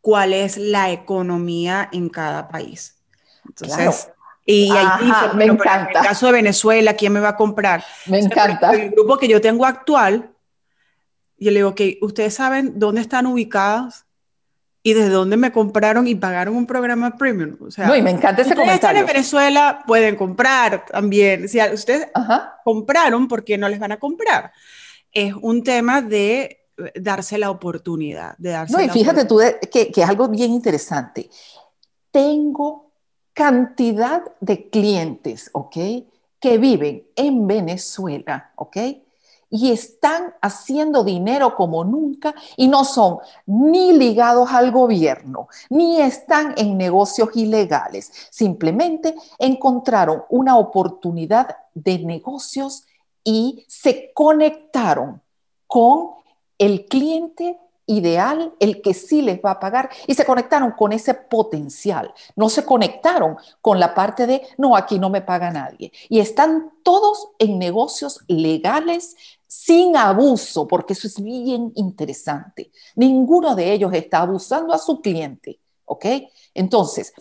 cuál 0.00 0.32
es 0.32 0.56
la 0.56 0.92
economía 0.92 1.88
en 1.92 2.08
cada 2.08 2.48
país. 2.48 2.96
Entonces, 3.44 4.12
y 4.50 4.70
me 5.34 5.44
encanta. 5.44 5.90
En 5.90 5.96
el 5.96 6.02
caso 6.02 6.26
de 6.26 6.32
Venezuela, 6.32 6.94
¿quién 6.94 7.12
me 7.12 7.20
va 7.20 7.30
a 7.30 7.36
comprar? 7.36 7.84
Me 8.06 8.18
encanta. 8.18 8.72
El 8.72 8.90
grupo 8.90 9.16
que 9.16 9.28
yo 9.28 9.40
tengo 9.40 9.64
actual, 9.64 10.30
yo 11.38 11.50
le 11.50 11.58
digo, 11.58 11.74
que 11.74 11.98
ustedes 12.02 12.34
saben 12.34 12.78
dónde 12.78 13.00
están 13.00 13.26
ubicados 13.26 14.06
y 14.82 14.94
desde 14.94 15.10
dónde 15.10 15.36
me 15.36 15.52
compraron 15.52 16.08
y 16.08 16.16
pagaron 16.16 16.56
un 16.56 16.66
programa 16.66 17.16
premium. 17.16 17.56
O 17.60 17.70
sea, 17.70 17.86
no, 17.86 17.94
y 17.94 18.02
me 18.02 18.10
encanta 18.10 18.42
ese 18.42 18.56
comentario. 18.56 18.74
Están 18.74 18.96
en 18.96 19.06
Venezuela, 19.06 19.84
pueden 19.86 20.16
comprar 20.16 20.84
también. 20.86 21.48
Si 21.48 21.60
ustedes 21.60 22.08
compraron, 22.64 23.28
¿por 23.28 23.44
qué 23.44 23.56
no 23.56 23.68
les 23.68 23.78
van 23.78 23.92
a 23.92 23.98
comprar? 23.98 24.52
Es 25.12 25.32
un 25.34 25.62
tema 25.62 26.02
de 26.02 26.66
darse 26.96 27.38
la 27.38 27.50
oportunidad. 27.50 28.34
De 28.38 28.50
darse 28.50 28.72
no, 28.72 28.82
y 28.82 28.88
fíjate 28.88 29.26
tú 29.26 29.38
que, 29.70 29.92
que 29.92 30.02
es 30.02 30.08
algo 30.08 30.28
bien 30.28 30.50
interesante. 30.50 31.30
Tengo 32.10 32.89
cantidad 33.40 34.22
de 34.40 34.68
clientes, 34.68 35.48
¿ok? 35.54 35.74
Que 36.38 36.58
viven 36.58 37.06
en 37.16 37.46
Venezuela, 37.46 38.52
¿ok? 38.54 38.76
Y 39.48 39.72
están 39.72 40.34
haciendo 40.42 41.04
dinero 41.04 41.56
como 41.56 41.82
nunca 41.82 42.34
y 42.58 42.68
no 42.68 42.84
son 42.84 43.16
ni 43.46 43.94
ligados 43.94 44.50
al 44.52 44.70
gobierno, 44.70 45.48
ni 45.70 46.02
están 46.02 46.52
en 46.58 46.76
negocios 46.76 47.30
ilegales. 47.32 48.12
Simplemente 48.28 49.14
encontraron 49.38 50.24
una 50.28 50.58
oportunidad 50.58 51.56
de 51.72 51.98
negocios 52.00 52.84
y 53.24 53.64
se 53.68 54.12
conectaron 54.12 55.22
con 55.66 56.10
el 56.58 56.84
cliente 56.84 57.58
ideal, 57.90 58.54
el 58.60 58.80
que 58.82 58.94
sí 58.94 59.20
les 59.20 59.40
va 59.40 59.52
a 59.52 59.60
pagar, 59.60 59.90
y 60.06 60.14
se 60.14 60.24
conectaron 60.24 60.70
con 60.72 60.92
ese 60.92 61.12
potencial, 61.12 62.14
no 62.36 62.48
se 62.48 62.64
conectaron 62.64 63.36
con 63.60 63.80
la 63.80 63.94
parte 63.94 64.26
de, 64.26 64.42
no, 64.58 64.76
aquí 64.76 64.98
no 65.00 65.10
me 65.10 65.22
paga 65.22 65.50
nadie. 65.50 65.92
Y 66.08 66.20
están 66.20 66.72
todos 66.84 67.30
en 67.38 67.58
negocios 67.58 68.20
legales 68.28 69.16
sin 69.48 69.96
abuso, 69.96 70.68
porque 70.68 70.92
eso 70.92 71.08
es 71.08 71.20
bien 71.20 71.72
interesante. 71.74 72.70
Ninguno 72.94 73.56
de 73.56 73.72
ellos 73.72 73.92
está 73.92 74.20
abusando 74.20 74.72
a 74.72 74.78
su 74.78 75.00
cliente, 75.00 75.58
¿ok? 75.84 76.06
Entonces, 76.54 77.12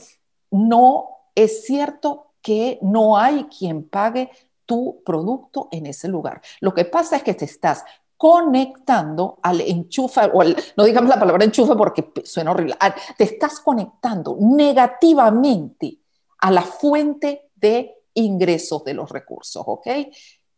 no 0.51 1.09
es 1.33 1.65
cierto 1.65 2.33
que 2.43 2.77
no 2.83 3.17
hay 3.17 3.45
quien 3.45 3.89
pague 3.89 4.29
tu 4.67 5.01
producto 5.03 5.67
en 5.71 5.87
ese 5.87 6.07
lugar. 6.07 6.41
Lo 6.59 6.75
que 6.75 6.85
pasa 6.85 7.15
es 7.15 7.23
que 7.23 7.33
te 7.33 7.45
estás 7.45 7.83
conectando 8.19 9.39
al 9.41 9.61
enchufe, 9.61 10.19
o 10.33 10.43
no 10.75 10.83
digamos 10.83 11.09
la 11.09 11.17
palabra 11.17 11.45
enchufe 11.45 11.73
porque 11.73 12.11
suena 12.25 12.51
horrible, 12.51 12.75
te 13.17 13.23
estás 13.23 13.61
conectando 13.61 14.35
negativamente 14.41 15.99
a 16.39 16.51
la 16.51 16.63
fuente 16.63 17.49
de 17.55 17.95
ingresos 18.15 18.83
de 18.83 18.93
los 18.93 19.09
recursos, 19.09 19.63
¿ok? 19.65 19.87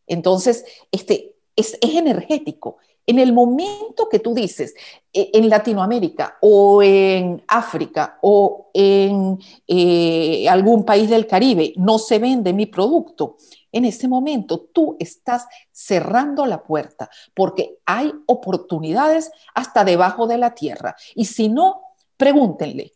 Entonces, 0.08 0.66
este, 0.92 1.36
es, 1.56 1.78
energético. 1.82 2.78
En 3.06 3.20
el 3.20 3.32
momento 3.32 4.10
que 4.10 4.18
tú 4.18 4.34
dices 4.34 4.74
e, 5.14 5.30
en 5.32 5.48
Latinoamérica 5.48 6.40
o 6.42 6.82
en 6.82 7.44
África 7.48 8.18
o 8.24 8.72
en 8.74 9.38
eh, 9.68 10.50
algún 10.50 10.84
país 10.84 11.12
del 11.12 11.28
Caribe 11.28 11.74
no 11.78 12.00
se 12.00 12.18
vende 12.18 12.54
mi 12.54 12.66
producto, 12.66 13.38
en 13.72 13.86
ese 13.86 14.08
momento 14.08 14.60
tú 14.60 14.98
estás 15.00 15.48
cerrando 15.72 16.46
la 16.46 16.64
puerta 16.64 17.10
porque 17.34 17.80
hay 17.86 18.14
oportunidades 18.26 19.32
hasta 19.54 19.84
debajo 19.84 20.28
de 20.28 20.38
la 20.38 20.54
tierra. 20.54 20.96
Y 21.16 21.26
si 21.26 21.50
no, 21.50 21.82
pregúntenle 22.18 22.94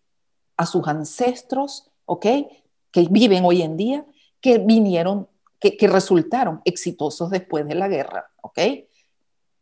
a 0.58 0.66
sus 0.66 0.88
ancestros, 0.88 1.90
¿ok? 2.06 2.26
Que 2.92 3.08
viven 3.10 3.46
hoy 3.46 3.62
en 3.62 3.78
día, 3.78 4.06
que 4.40 4.58
vinieron, 4.58 5.28
que, 5.60 5.78
que 5.78 5.88
resultaron 5.88 6.62
exitosos 6.66 7.30
después 7.30 7.68
de 7.68 7.76
la 7.76 7.88
guerra, 7.88 8.32
¿ok? 8.42 8.60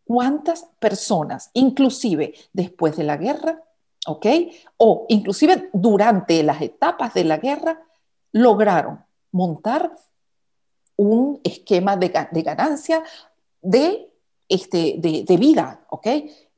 ¿Cuántas 0.05 0.67
personas, 0.79 1.49
inclusive 1.53 2.33
después 2.51 2.97
de 2.97 3.03
la 3.03 3.17
guerra, 3.17 3.63
¿ok? 4.07 4.25
O 4.77 5.05
inclusive 5.09 5.69
durante 5.73 6.43
las 6.43 6.61
etapas 6.61 7.13
de 7.13 7.23
la 7.23 7.37
guerra, 7.37 7.81
lograron 8.31 9.05
montar 9.31 9.95
un 10.95 11.39
esquema 11.43 11.97
de, 11.97 12.09
ganancia 12.09 13.03
de, 13.61 14.09
este, 14.47 14.95
de, 14.97 15.37
vida, 15.37 15.85
¿ok? 15.89 16.07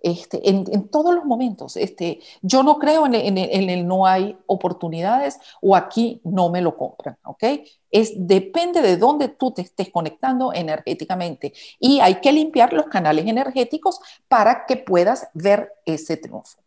Este, 0.02 0.50
en, 0.50 0.88
todos 0.90 1.16
los 1.16 1.26
momentos. 1.26 1.78
Este, 1.78 2.20
yo 2.42 2.62
no 2.62 2.78
creo 2.78 3.08
en, 3.08 3.38
el 3.38 3.88
no 3.88 4.06
hay 4.06 4.38
oportunidades 4.46 5.40
o 5.62 5.76
aquí 5.76 6.22
no 6.24 6.50
me 6.50 6.62
lo 6.62 6.78
compran, 6.78 7.18
¿ok? 7.24 7.44
Es, 7.90 8.14
depende 8.16 8.82
de 8.82 8.98
dónde 8.98 9.30
tú 9.30 9.52
te 9.52 9.64
estés 9.64 9.90
conectando 9.90 10.54
energéticamente 10.54 11.54
y 11.80 12.02
hay 12.02 12.22
que 12.22 12.32
limpiar 12.32 12.72
los 12.74 12.86
canales 12.86 13.26
energéticos 13.26 14.00
para 14.28 14.66
que 14.66 14.78
puedas 14.78 15.28
ver 15.34 15.72
ese 15.86 16.18
triunfo. 16.18 16.60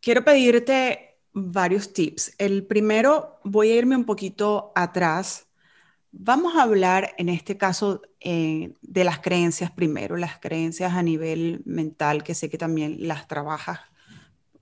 Quiero 0.00 0.24
pedirte 0.24 1.16
varios 1.32 1.92
tips. 1.92 2.34
El 2.38 2.66
primero, 2.66 3.38
voy 3.44 3.70
a 3.70 3.76
irme 3.76 3.96
un 3.96 4.04
poquito 4.04 4.72
atrás 4.74 5.47
Vamos 6.10 6.56
a 6.56 6.62
hablar 6.62 7.14
en 7.18 7.28
este 7.28 7.58
caso 7.58 8.02
eh, 8.20 8.72
de 8.80 9.04
las 9.04 9.18
creencias 9.18 9.70
primero, 9.70 10.16
las 10.16 10.38
creencias 10.38 10.94
a 10.94 11.02
nivel 11.02 11.62
mental, 11.66 12.24
que 12.24 12.34
sé 12.34 12.48
que 12.48 12.56
también 12.56 13.06
las 13.06 13.28
trabajas 13.28 13.80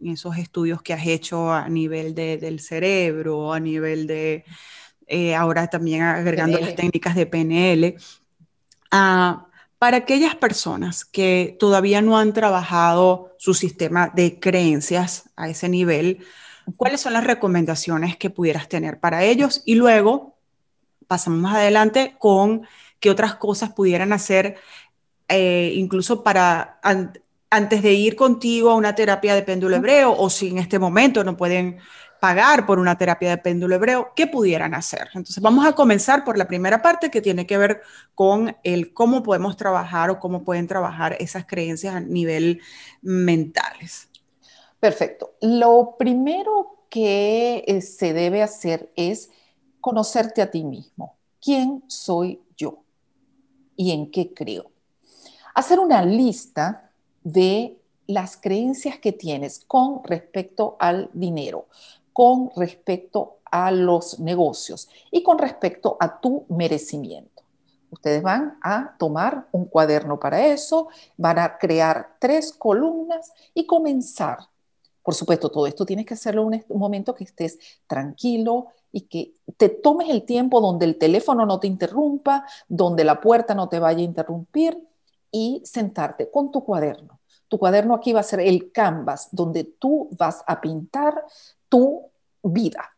en 0.00 0.08
esos 0.08 0.36
estudios 0.38 0.82
que 0.82 0.92
has 0.92 1.06
hecho 1.06 1.52
a 1.52 1.68
nivel 1.68 2.14
del 2.14 2.60
cerebro, 2.60 3.52
a 3.52 3.60
nivel 3.60 4.06
de, 4.06 4.44
eh, 5.06 5.34
ahora 5.34 5.68
también 5.68 6.02
agregando 6.02 6.58
las 6.58 6.74
técnicas 6.74 7.14
de 7.14 7.26
PNL. 7.26 7.96
Ah, 8.90 9.46
para 9.78 9.98
aquellas 9.98 10.34
personas 10.34 11.04
que 11.04 11.56
todavía 11.58 12.02
no 12.02 12.18
han 12.18 12.32
trabajado 12.32 13.34
su 13.38 13.54
sistema 13.54 14.10
de 14.14 14.40
creencias 14.40 15.30
a 15.36 15.48
ese 15.48 15.68
nivel, 15.68 16.24
¿cuáles 16.76 17.00
son 17.00 17.12
las 17.12 17.24
recomendaciones 17.24 18.16
que 18.16 18.30
pudieras 18.30 18.68
tener 18.68 18.98
para 18.98 19.22
ellos? 19.24 19.62
Y 19.64 19.76
luego 19.76 20.35
pasamos 21.06 21.38
más 21.40 21.56
adelante 21.56 22.16
con 22.18 22.66
qué 23.00 23.10
otras 23.10 23.36
cosas 23.36 23.72
pudieran 23.72 24.12
hacer, 24.12 24.56
eh, 25.28 25.72
incluso 25.74 26.22
para 26.22 26.80
antes 27.50 27.82
de 27.82 27.92
ir 27.92 28.16
contigo 28.16 28.70
a 28.70 28.74
una 28.74 28.94
terapia 28.94 29.34
de 29.34 29.42
péndulo 29.42 29.76
hebreo 29.76 30.14
o 30.16 30.30
si 30.30 30.48
en 30.48 30.58
este 30.58 30.78
momento 30.78 31.24
no 31.24 31.36
pueden 31.36 31.78
pagar 32.20 32.66
por 32.66 32.78
una 32.78 32.96
terapia 32.96 33.30
de 33.30 33.38
péndulo 33.38 33.74
hebreo, 33.74 34.12
¿qué 34.16 34.26
pudieran 34.26 34.74
hacer? 34.74 35.08
Entonces 35.14 35.40
vamos 35.42 35.66
a 35.66 35.72
comenzar 35.72 36.24
por 36.24 36.38
la 36.38 36.48
primera 36.48 36.82
parte 36.82 37.10
que 37.10 37.20
tiene 37.20 37.46
que 37.46 37.58
ver 37.58 37.82
con 38.14 38.56
el 38.62 38.92
cómo 38.92 39.22
podemos 39.22 39.56
trabajar 39.56 40.10
o 40.10 40.18
cómo 40.18 40.42
pueden 40.42 40.66
trabajar 40.66 41.16
esas 41.20 41.46
creencias 41.46 41.94
a 41.94 42.00
nivel 42.00 42.60
mentales. 43.02 44.08
Perfecto. 44.80 45.36
Lo 45.40 45.96
primero 45.98 46.84
que 46.88 47.64
eh, 47.66 47.80
se 47.80 48.12
debe 48.12 48.42
hacer 48.42 48.90
es 48.96 49.30
conocerte 49.86 50.42
a 50.42 50.50
ti 50.50 50.64
mismo. 50.64 51.14
¿Quién 51.40 51.84
soy 51.86 52.42
yo? 52.56 52.78
¿Y 53.76 53.92
en 53.92 54.10
qué 54.10 54.34
creo? 54.34 54.72
Hacer 55.54 55.78
una 55.78 56.04
lista 56.04 56.90
de 57.22 57.78
las 58.08 58.36
creencias 58.36 58.98
que 58.98 59.12
tienes 59.12 59.60
con 59.64 60.02
respecto 60.02 60.74
al 60.80 61.08
dinero, 61.12 61.68
con 62.12 62.50
respecto 62.56 63.36
a 63.44 63.70
los 63.70 64.18
negocios 64.18 64.88
y 65.12 65.22
con 65.22 65.38
respecto 65.38 65.96
a 66.00 66.20
tu 66.20 66.46
merecimiento. 66.48 67.44
Ustedes 67.88 68.22
van 68.22 68.58
a 68.62 68.96
tomar 68.98 69.46
un 69.52 69.66
cuaderno 69.66 70.18
para 70.18 70.48
eso, 70.48 70.88
van 71.16 71.38
a 71.38 71.58
crear 71.58 72.16
tres 72.18 72.52
columnas 72.52 73.32
y 73.54 73.66
comenzar. 73.66 74.38
Por 75.04 75.14
supuesto, 75.14 75.48
todo 75.48 75.68
esto 75.68 75.86
tienes 75.86 76.06
que 76.06 76.14
hacerlo 76.14 76.52
en 76.52 76.64
un 76.66 76.80
momento 76.80 77.14
que 77.14 77.22
estés 77.22 77.60
tranquilo 77.86 78.72
y 78.96 79.02
que 79.02 79.34
te 79.58 79.68
tomes 79.68 80.08
el 80.08 80.24
tiempo 80.24 80.58
donde 80.58 80.86
el 80.86 80.96
teléfono 80.96 81.44
no 81.44 81.60
te 81.60 81.66
interrumpa, 81.66 82.46
donde 82.66 83.04
la 83.04 83.20
puerta 83.20 83.54
no 83.54 83.68
te 83.68 83.78
vaya 83.78 83.98
a 83.98 84.04
interrumpir 84.04 84.82
y 85.30 85.60
sentarte 85.66 86.30
con 86.30 86.50
tu 86.50 86.64
cuaderno. 86.64 87.20
Tu 87.46 87.58
cuaderno 87.58 87.94
aquí 87.94 88.14
va 88.14 88.20
a 88.20 88.22
ser 88.22 88.40
el 88.40 88.72
canvas 88.72 89.28
donde 89.32 89.64
tú 89.64 90.08
vas 90.12 90.42
a 90.46 90.62
pintar 90.62 91.22
tu 91.68 92.10
vida. 92.42 92.90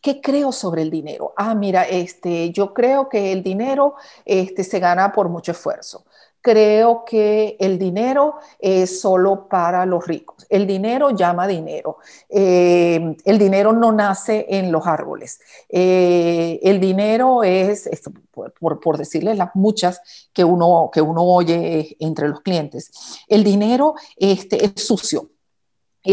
¿Qué 0.00 0.20
creo 0.20 0.52
sobre 0.52 0.82
el 0.82 0.90
dinero? 0.90 1.34
Ah, 1.36 1.56
mira, 1.56 1.82
este, 1.82 2.52
yo 2.52 2.72
creo 2.72 3.08
que 3.08 3.32
el 3.32 3.42
dinero 3.42 3.96
este, 4.24 4.62
se 4.62 4.78
gana 4.78 5.12
por 5.12 5.28
mucho 5.28 5.50
esfuerzo. 5.50 6.04
Creo 6.40 7.04
que 7.04 7.56
el 7.58 7.78
dinero 7.78 8.36
es 8.58 9.00
solo 9.00 9.48
para 9.48 9.84
los 9.86 10.06
ricos. 10.06 10.46
El 10.48 10.66
dinero 10.66 11.10
llama 11.10 11.46
dinero. 11.46 11.98
Eh, 12.28 13.16
el 13.24 13.38
dinero 13.38 13.72
no 13.72 13.92
nace 13.92 14.46
en 14.48 14.70
los 14.70 14.86
árboles. 14.86 15.40
Eh, 15.68 16.60
el 16.62 16.80
dinero 16.80 17.42
es, 17.42 17.88
por, 18.30 18.80
por, 18.80 18.98
decirles 18.98 19.36
las 19.36 19.54
muchas 19.54 20.00
que 20.32 20.44
uno, 20.44 20.90
que 20.92 21.00
uno 21.00 21.22
oye 21.22 21.96
entre 22.00 22.28
los 22.28 22.40
clientes, 22.40 22.90
el 23.28 23.44
dinero 23.44 23.94
este, 24.16 24.64
es 24.64 24.72
sucio 24.76 25.30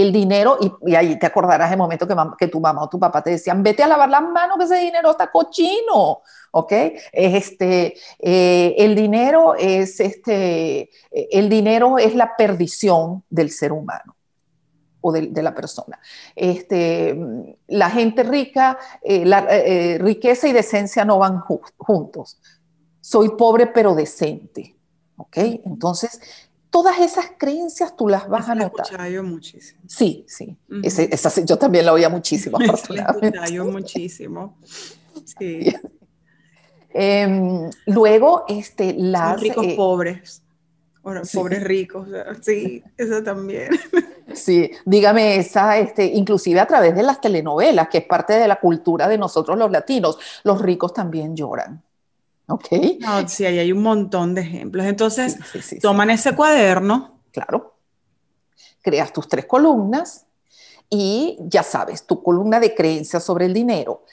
el 0.02 0.12
dinero, 0.12 0.58
y, 0.60 0.96
ahí 0.96 1.18
te 1.18 1.25
acordarás 1.25 1.72
el 1.72 1.78
momento 1.78 2.08
que, 2.38 2.48
tu 2.48 2.60
mamá 2.60 2.84
o 2.84 2.90
tu 2.90 3.00
papá 3.00 3.22
te 3.24 3.32
decían, 3.32 3.64
vete 3.64 3.84
a 3.84 3.88
lavar 3.88 4.10
las 4.10 4.22
manos, 4.22 4.58
que 4.58 4.66
ese 4.66 4.78
dinero 4.78 5.12
está 5.12 5.32
cochino, 5.32 6.22
¿ok? 6.52 6.74
Este, 7.12 7.96
eh, 8.20 8.75
el 8.78 8.96
dinero 8.96 9.56
es, 9.56 10.00
este, 10.00 10.90
el 11.12 11.50
dinero 11.50 11.98
es 11.98 12.16
la 12.16 12.36
perdición 12.36 13.24
del 13.30 13.52
ser 13.52 13.72
humano 13.72 14.16
o 15.06 15.12
de, 15.12 15.44
la 15.44 15.54
persona. 15.54 16.00
Este, 16.36 17.16
la 17.68 17.92
gente 17.92 18.24
rica, 18.24 18.80
eh, 19.04 19.24
la 19.24 19.46
eh, 19.50 20.00
riqueza 20.00 20.48
y 20.48 20.52
decencia 20.52 21.06
no 21.06 21.20
van 21.20 21.42
juntos. 21.78 22.40
Soy 23.02 23.30
pobre 23.38 23.68
pero 23.68 23.94
decente, 23.94 24.75
¿ok? 25.16 25.38
Entonces, 25.64 26.20
todas 26.75 27.00
esas 27.00 27.27
creencias 27.38 27.96
tú 27.96 28.10
las 28.10 28.27
vas 28.27 28.50
a 28.50 28.53
notar. 28.53 29.09
yo 29.09 29.24
muchísimo. 29.24 29.79
Sí, 29.88 30.25
sí. 30.27 30.57
yo 31.46 31.57
también 31.57 31.85
la 31.85 31.94
oía 31.94 32.09
muchísimo, 32.20 32.57
afortunadamente. 32.57 33.40
yo 33.50 33.64
muchísimo. 33.64 34.57
Sí. 35.24 35.74
Em, 36.98 37.70
luego, 37.88 38.46
este, 38.48 38.94
las... 38.98 39.42
ricos 39.42 39.66
eh, 39.66 39.74
pobres. 39.75 40.42
Bueno, 41.01 41.22
pobres 41.33 41.61
ricos. 41.61 42.07
Sí, 42.42 42.83
eso 42.98 43.24
también. 43.24 43.70
Sí, 44.33 44.72
dígame 44.85 45.38
esa, 45.38 45.77
este, 45.77 46.05
inclusive 46.05 46.59
a 46.59 46.66
través 46.66 46.96
de 46.96 47.03
las 47.03 47.22
telenovelas, 47.22 47.88
que 47.90 48.00
es 48.00 48.05
parte 48.05 48.33
de 48.33 48.48
la 48.48 48.59
cultura 48.59 49.07
de 49.07 49.18
nosotros 49.18 49.57
los 49.57 49.72
latinos, 49.72 50.18
los 50.44 50.61
ricos 50.61 50.94
también 50.94 51.35
lloran. 51.35 51.83
¿Ok? 52.48 52.68
No, 53.00 53.27
sí, 53.27 53.46
ahí 53.46 53.60
hay 53.60 53.72
un 53.72 53.81
montón 53.81 54.36
de 54.36 54.42
ejemplos. 54.42 54.86
Entonces, 54.86 55.38
toman 55.81 56.10
ese 56.10 56.36
cuaderno. 56.36 57.20
Claro. 57.31 57.75
Creas 58.81 59.12
tus 59.12 59.27
tres 59.27 59.46
columnas 59.46 60.25
y 60.90 61.38
ya 61.42 61.64
sabes, 61.64 62.05
tu 62.05 62.22
columna 62.22 62.60
de 62.60 62.75
creencia 62.75 63.20
sobre 63.20 63.46
el 63.46 63.53
dinero, 63.53 64.03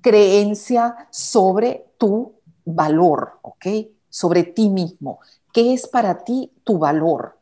creencia 0.00 1.08
sobre 1.10 1.86
tu 1.98 2.34
valor, 2.64 3.38
¿ok? 3.42 3.66
Sobre 4.08 4.44
ti 4.44 4.68
mismo. 4.68 5.18
¿Qué 5.52 5.74
es 5.74 5.88
para 5.88 6.22
ti 6.22 6.50
tu 6.64 6.78
valor? 6.78 7.38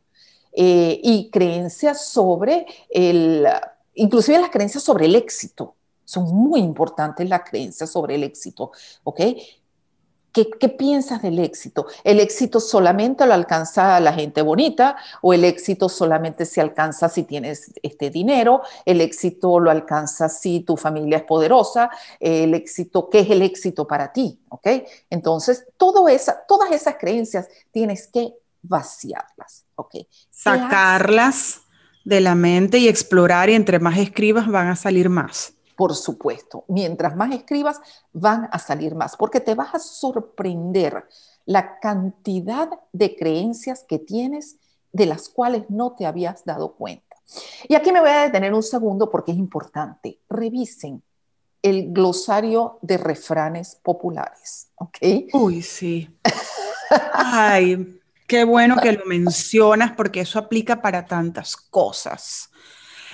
Eh, 0.53 0.99
y 1.01 1.29
creencias 1.29 2.07
sobre 2.07 2.65
el, 2.89 3.47
inclusive 3.93 4.39
las 4.39 4.49
creencias 4.49 4.83
sobre 4.83 5.05
el 5.05 5.15
éxito. 5.15 5.75
Son 6.03 6.25
muy 6.25 6.59
importantes 6.59 7.29
las 7.29 7.43
creencias 7.49 7.89
sobre 7.89 8.15
el 8.15 8.23
éxito, 8.23 8.71
¿ok? 9.03 9.21
¿Qué, 10.31 10.45
piensas 10.69 11.21
del 11.21 11.39
éxito? 11.39 11.87
¿El 12.05 12.19
éxito 12.21 12.61
solamente 12.61 13.25
lo 13.25 13.33
alcanza 13.33 13.99
la 13.99 14.13
gente 14.13 14.41
bonita 14.41 14.95
o 15.21 15.33
el 15.33 15.43
éxito 15.43 15.89
solamente 15.89 16.45
se 16.45 16.61
alcanza 16.61 17.09
si 17.09 17.23
tienes 17.23 17.73
este 17.83 18.09
dinero? 18.09 18.61
¿El 18.85 19.01
éxito 19.01 19.59
lo 19.59 19.69
alcanza 19.69 20.29
si 20.29 20.61
tu 20.61 20.77
familia 20.77 21.17
es 21.17 21.23
poderosa? 21.23 21.89
¿El 22.19 22.53
éxito, 22.53 23.09
qué 23.09 23.19
es 23.19 23.29
el 23.29 23.41
éxito 23.41 23.85
para 23.85 24.13
ti? 24.13 24.39
¿Ok? 24.49 24.67
Entonces, 25.09 25.65
todas 25.77 26.71
esas 26.71 26.95
creencias 26.97 27.49
tienes 27.71 28.07
que 28.07 28.33
vaciarlas. 28.61 29.65
¿Ok? 29.75 29.95
Sacarlas 30.29 31.61
de 32.05 32.21
la 32.21 32.35
mente 32.35 32.77
y 32.77 32.87
explorar 32.87 33.49
y 33.49 33.55
entre 33.55 33.79
más 33.79 33.97
escribas 33.97 34.47
van 34.47 34.69
a 34.69 34.75
salir 34.75 35.09
más. 35.09 35.55
Por 35.81 35.95
supuesto, 35.95 36.63
mientras 36.67 37.15
más 37.15 37.31
escribas, 37.31 37.81
van 38.13 38.47
a 38.51 38.59
salir 38.59 38.93
más, 38.93 39.17
porque 39.17 39.39
te 39.39 39.55
vas 39.55 39.73
a 39.73 39.79
sorprender 39.79 41.07
la 41.45 41.79
cantidad 41.79 42.69
de 42.93 43.15
creencias 43.15 43.83
que 43.89 43.97
tienes 43.97 44.57
de 44.91 45.07
las 45.07 45.27
cuales 45.27 45.63
no 45.69 45.93
te 45.93 46.05
habías 46.05 46.45
dado 46.45 46.75
cuenta. 46.75 47.17
Y 47.67 47.73
aquí 47.73 47.91
me 47.91 47.99
voy 47.99 48.11
a 48.11 48.25
detener 48.25 48.53
un 48.53 48.61
segundo 48.61 49.09
porque 49.09 49.31
es 49.31 49.39
importante. 49.39 50.19
Revisen 50.29 51.01
el 51.63 51.91
glosario 51.91 52.77
de 52.83 52.99
refranes 52.99 53.79
populares, 53.81 54.67
¿ok? 54.75 54.97
Uy, 55.33 55.63
sí. 55.63 56.15
Ay, 57.11 57.99
qué 58.27 58.43
bueno 58.43 58.75
que 58.77 58.91
lo 58.91 59.05
mencionas 59.07 59.93
porque 59.93 60.21
eso 60.21 60.37
aplica 60.37 60.79
para 60.79 61.07
tantas 61.07 61.57
cosas. 61.57 62.51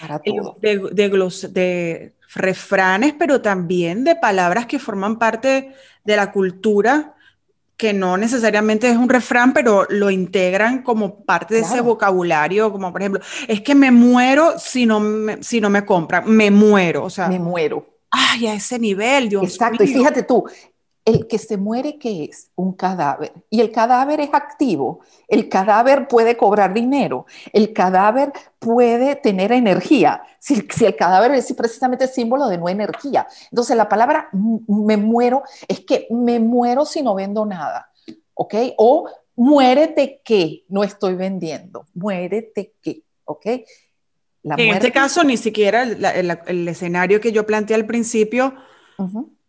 Para 0.02 0.20
todo. 0.20 0.58
De, 0.60 0.80
de, 0.92 1.48
de, 1.50 2.17
refranes, 2.38 3.13
pero 3.17 3.41
también 3.41 4.04
de 4.04 4.15
palabras 4.15 4.65
que 4.65 4.80
forman 4.80 5.19
parte 5.19 5.73
de 6.04 6.15
la 6.15 6.32
cultura, 6.32 7.15
que 7.78 7.93
no 7.93 8.17
necesariamente 8.17 8.89
es 8.89 8.97
un 8.97 9.10
refrán, 9.10 9.54
pero 9.54 9.86
lo 9.89 10.10
integran 10.10 10.82
como 10.82 11.23
parte 11.23 11.56
de 11.56 11.62
ese 11.62 11.82
vocabulario, 11.82 12.71
como 12.71 12.91
por 12.91 13.02
ejemplo, 13.02 13.21
es 13.47 13.62
que 13.62 13.76
me 13.76 13.91
muero 13.91 14.54
si 14.58 14.86
no 14.86 15.00
me, 15.00 15.43
si 15.43 15.62
no 15.62 15.69
me 15.69 15.86
compran, 15.86 16.23
me 16.28 16.50
muero, 16.50 17.06
o 17.06 17.10
sea. 17.10 17.28
Me 17.28 17.38
muero. 17.38 17.86
Ay, 18.10 18.47
a 18.47 18.56
ese 18.56 18.80
nivel, 18.80 19.30
Dios 19.30 19.43
Exacto, 19.43 19.84
y 19.84 19.88
fíjate 19.88 20.23
tú, 20.23 20.45
el 21.08 21.26
que 21.26 21.38
se 21.38 21.56
muere, 21.56 21.98
¿qué 21.98 22.26
es? 22.26 22.52
Un 22.56 22.74
cadáver. 22.74 23.32
Y 23.50 23.62
el 23.62 23.72
cadáver 23.72 24.20
es 24.20 24.30
activo. 24.34 25.00
El 25.30 25.48
cadáver 25.48 26.10
puede 26.10 26.36
cobrar 26.36 26.74
dinero. 26.74 27.26
El 27.54 27.72
cadáver 27.72 28.34
puede 28.60 29.15
tener 29.15 29.54
energía. 29.54 30.22
Si, 30.38 30.67
el 30.82 30.96
cadáver 30.98 31.32
es 31.32 31.54
precisamente 31.54 32.10
símbolo 32.10 32.48
de 32.48 32.58
no 32.58 32.67
energía. 32.67 33.26
Entonces 33.50 33.78
la 33.78 33.88
palabra 33.88 34.28
me 34.34 34.98
muero 34.98 35.43
es 35.70 35.80
que 35.80 36.08
me 36.12 36.41
muero 36.41 36.84
si 36.84 37.02
no 37.02 37.15
vendo 37.15 37.46
nada. 37.46 37.89
¿Ok? 38.34 38.56
O 38.76 39.10
muérete 39.38 40.20
que 40.26 40.65
no 40.67 40.84
estoy 40.84 41.15
vendiendo. 41.15 41.86
Muérete 41.93 42.74
que. 42.82 43.04
¿Ok? 43.24 43.46
en 44.43 44.74
este 44.74 44.91
caso, 44.91 45.24
ni 45.24 45.38
siquiera 45.38 45.84
el, 45.84 46.67
escenario 46.67 47.22
que 47.22 47.32
yo 47.32 47.46
planteé 47.46 47.76
al 47.76 47.86
principio 47.86 48.54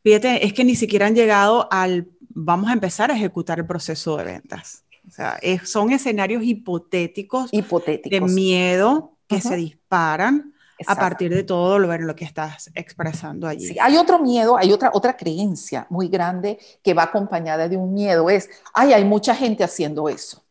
fíjate, 0.09 0.47
es 0.47 0.55
que 0.55 0.65
ni 0.65 0.75
siquiera 0.75 1.07
han 1.07 1.15
llegado 1.15 1.69
al, 1.71 2.09
vamos 2.31 2.71
a 2.71 2.73
empezar 2.73 3.11
a 3.11 3.15
ejecutar 3.15 3.59
el 3.59 3.67
proceso 3.67 4.17
de 4.17 4.25
ventas. 4.25 4.85
O 5.07 5.11
sea, 5.11 5.39
son 5.65 5.93
escenarios 5.93 6.43
hipotéticos, 6.43 7.51
hipotéticos, 7.53 8.11
de 8.11 8.35
miedo 8.35 9.13
que 9.27 9.41
se 9.43 9.57
disparan 9.57 10.55
a 10.87 10.97
partir 10.97 11.35
de 11.35 11.43
todo 11.43 11.79
lo, 11.79 11.95
lo 11.99 12.17
que 12.17 12.25
estás 12.25 12.71
expresando 12.75 13.47
allí. 13.47 13.67
Sí, 13.67 13.77
hay 13.81 13.99
otro 13.99 14.19
miedo, 14.19 14.57
hay 14.57 14.73
otra, 14.73 14.91
otra 14.95 15.15
creencia 15.15 15.87
muy 15.91 16.09
grande 16.09 16.59
que 16.83 16.95
va 16.95 17.03
acompañada 17.05 17.69
de 17.69 17.77
un 17.77 17.93
miedo, 17.93 18.31
es, 18.31 18.49
ay, 18.73 18.95
hay 18.95 19.05
mucha 19.05 19.35
gente 19.35 19.63
haciendo 19.63 20.09
eso. 20.09 20.43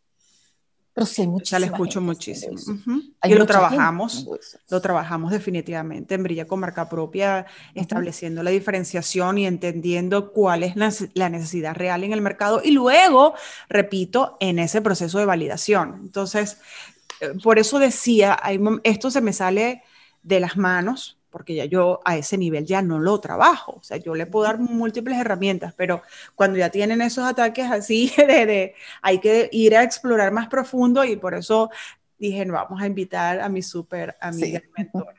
Pero 0.97 1.05
sí 1.05 1.21
hay 1.21 1.59
le 1.59 1.65
escucho 1.67 2.01
muchísimo. 2.01 2.57
Y 3.23 3.35
lo 3.35 3.45
trabajamos, 3.45 4.25
lo 4.67 4.81
trabajamos 4.81 5.29
definitivamente 5.29 6.15
en 6.15 6.23
Brilla 6.23 6.47
con 6.47 6.59
Marca 6.59 6.89
Propia, 6.89 7.45
estableciendo 7.75 8.41
la 8.41 8.49
diferenciación 8.49 9.37
y 9.37 9.45
entendiendo 9.45 10.31
cuál 10.31 10.63
es 10.63 10.73
la 11.13 11.29
necesidad 11.29 11.75
real 11.75 12.03
en 12.03 12.13
el 12.13 12.21
mercado 12.21 12.61
y 12.63 12.71
luego, 12.71 13.35
repito, 13.69 14.37
en 14.39 14.57
ese 14.57 14.81
proceso 14.81 15.19
de 15.19 15.25
validación. 15.25 15.99
Entonces, 16.01 16.57
eh, 17.21 17.33
por 17.43 17.59
eso 17.59 17.77
decía, 17.77 18.35
esto 18.83 19.11
se 19.11 19.21
me 19.21 19.33
sale 19.33 19.83
de 20.23 20.39
las 20.39 20.57
manos, 20.57 21.19
porque 21.29 21.55
ya 21.55 21.65
yo 21.65 21.99
a 22.05 22.17
ese 22.17 22.37
nivel 22.37 22.65
ya 22.65 22.81
no 22.81 22.99
lo 22.99 23.19
trabajo. 23.19 23.77
O 23.79 23.83
sea, 23.83 23.97
yo 23.97 24.15
le 24.15 24.25
puedo 24.25 24.45
dar 24.45 24.59
múltiples 24.59 25.17
herramientas, 25.17 25.73
pero 25.75 26.01
cuando 26.35 26.57
ya 26.57 26.69
tienen 26.69 27.01
esos 27.01 27.25
ataques 27.25 27.69
así, 27.69 28.11
de, 28.17 28.73
hay 29.01 29.19
que 29.19 29.49
ir 29.51 29.75
a 29.75 29.83
explorar 29.83 30.31
más 30.31 30.47
profundo 30.47 31.03
y 31.03 31.15
por 31.15 31.33
eso 31.33 31.69
dije, 32.17 32.45
vamos 32.45 32.81
a 32.81 32.87
invitar 32.87 33.39
a 33.39 33.49
mi 33.49 33.61
súper 33.61 34.15
amiga 34.19 34.59
sí. 34.59 34.69
mentora. 34.75 35.13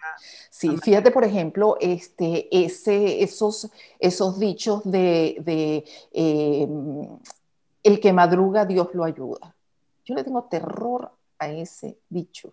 Sí, 0.50 0.76
fíjate, 0.78 1.10
por 1.10 1.24
ejemplo, 1.24 1.76
este, 1.80 2.48
ese, 2.50 3.22
esos, 3.22 3.70
esos 3.98 4.38
dichos 4.38 4.82
de, 4.84 5.84
em, 6.12 7.18
el 7.82 8.00
que 8.00 8.12
madruga, 8.12 8.64
Dios 8.64 8.88
lo 8.94 9.04
ayuda. 9.04 9.54
Yo 10.04 10.14
le 10.14 10.24
tengo 10.24 10.44
terror 10.44 11.12
a 11.38 11.48
ese 11.48 11.98
dicho, 12.08 12.52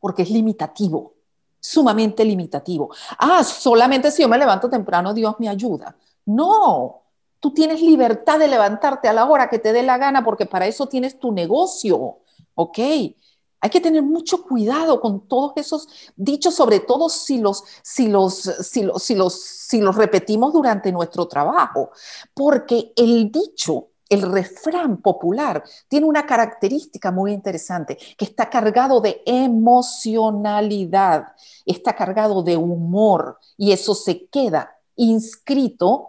porque 0.00 0.22
es 0.22 0.30
limitativo 0.30 1.14
sumamente 1.62 2.24
limitativo. 2.24 2.90
Ah, 3.18 3.44
solamente 3.44 4.10
si 4.10 4.22
yo 4.22 4.28
me 4.28 4.36
levanto 4.36 4.68
temprano, 4.68 5.14
Dios 5.14 5.36
me 5.38 5.48
ayuda. 5.48 5.96
No, 6.26 7.02
tú 7.38 7.54
tienes 7.54 7.80
libertad 7.80 8.38
de 8.40 8.48
levantarte 8.48 9.08
a 9.08 9.12
la 9.12 9.26
hora 9.26 9.48
que 9.48 9.60
te 9.60 9.72
dé 9.72 9.82
la 9.82 9.96
gana 9.96 10.24
porque 10.24 10.44
para 10.44 10.66
eso 10.66 10.88
tienes 10.88 11.18
tu 11.18 11.30
negocio, 11.30 12.18
¿ok? 12.54 12.78
Hay 12.78 13.70
que 13.70 13.80
tener 13.80 14.02
mucho 14.02 14.42
cuidado 14.42 15.00
con 15.00 15.28
todos 15.28 15.52
esos 15.54 15.86
dichos, 16.16 16.52
sobre 16.52 16.80
todo 16.80 17.08
si 17.08 17.38
los, 17.38 17.62
si 17.82 18.08
los, 18.08 18.34
si 18.34 18.82
los, 18.82 19.00
si 19.00 19.14
los, 19.14 19.40
si 19.40 19.80
los 19.80 19.94
repetimos 19.94 20.52
durante 20.52 20.90
nuestro 20.90 21.28
trabajo, 21.28 21.92
porque 22.34 22.92
el 22.96 23.30
dicho 23.30 23.91
el 24.12 24.22
refrán 24.22 24.98
popular 24.98 25.64
tiene 25.88 26.06
una 26.06 26.26
característica 26.26 27.10
muy 27.10 27.32
interesante, 27.32 27.96
que 28.16 28.24
está 28.24 28.50
cargado 28.50 29.00
de 29.00 29.22
emocionalidad, 29.24 31.28
está 31.64 31.94
cargado 31.94 32.42
de 32.42 32.56
humor 32.56 33.38
y 33.56 33.72
eso 33.72 33.94
se 33.94 34.26
queda 34.26 34.76
inscrito 34.96 36.08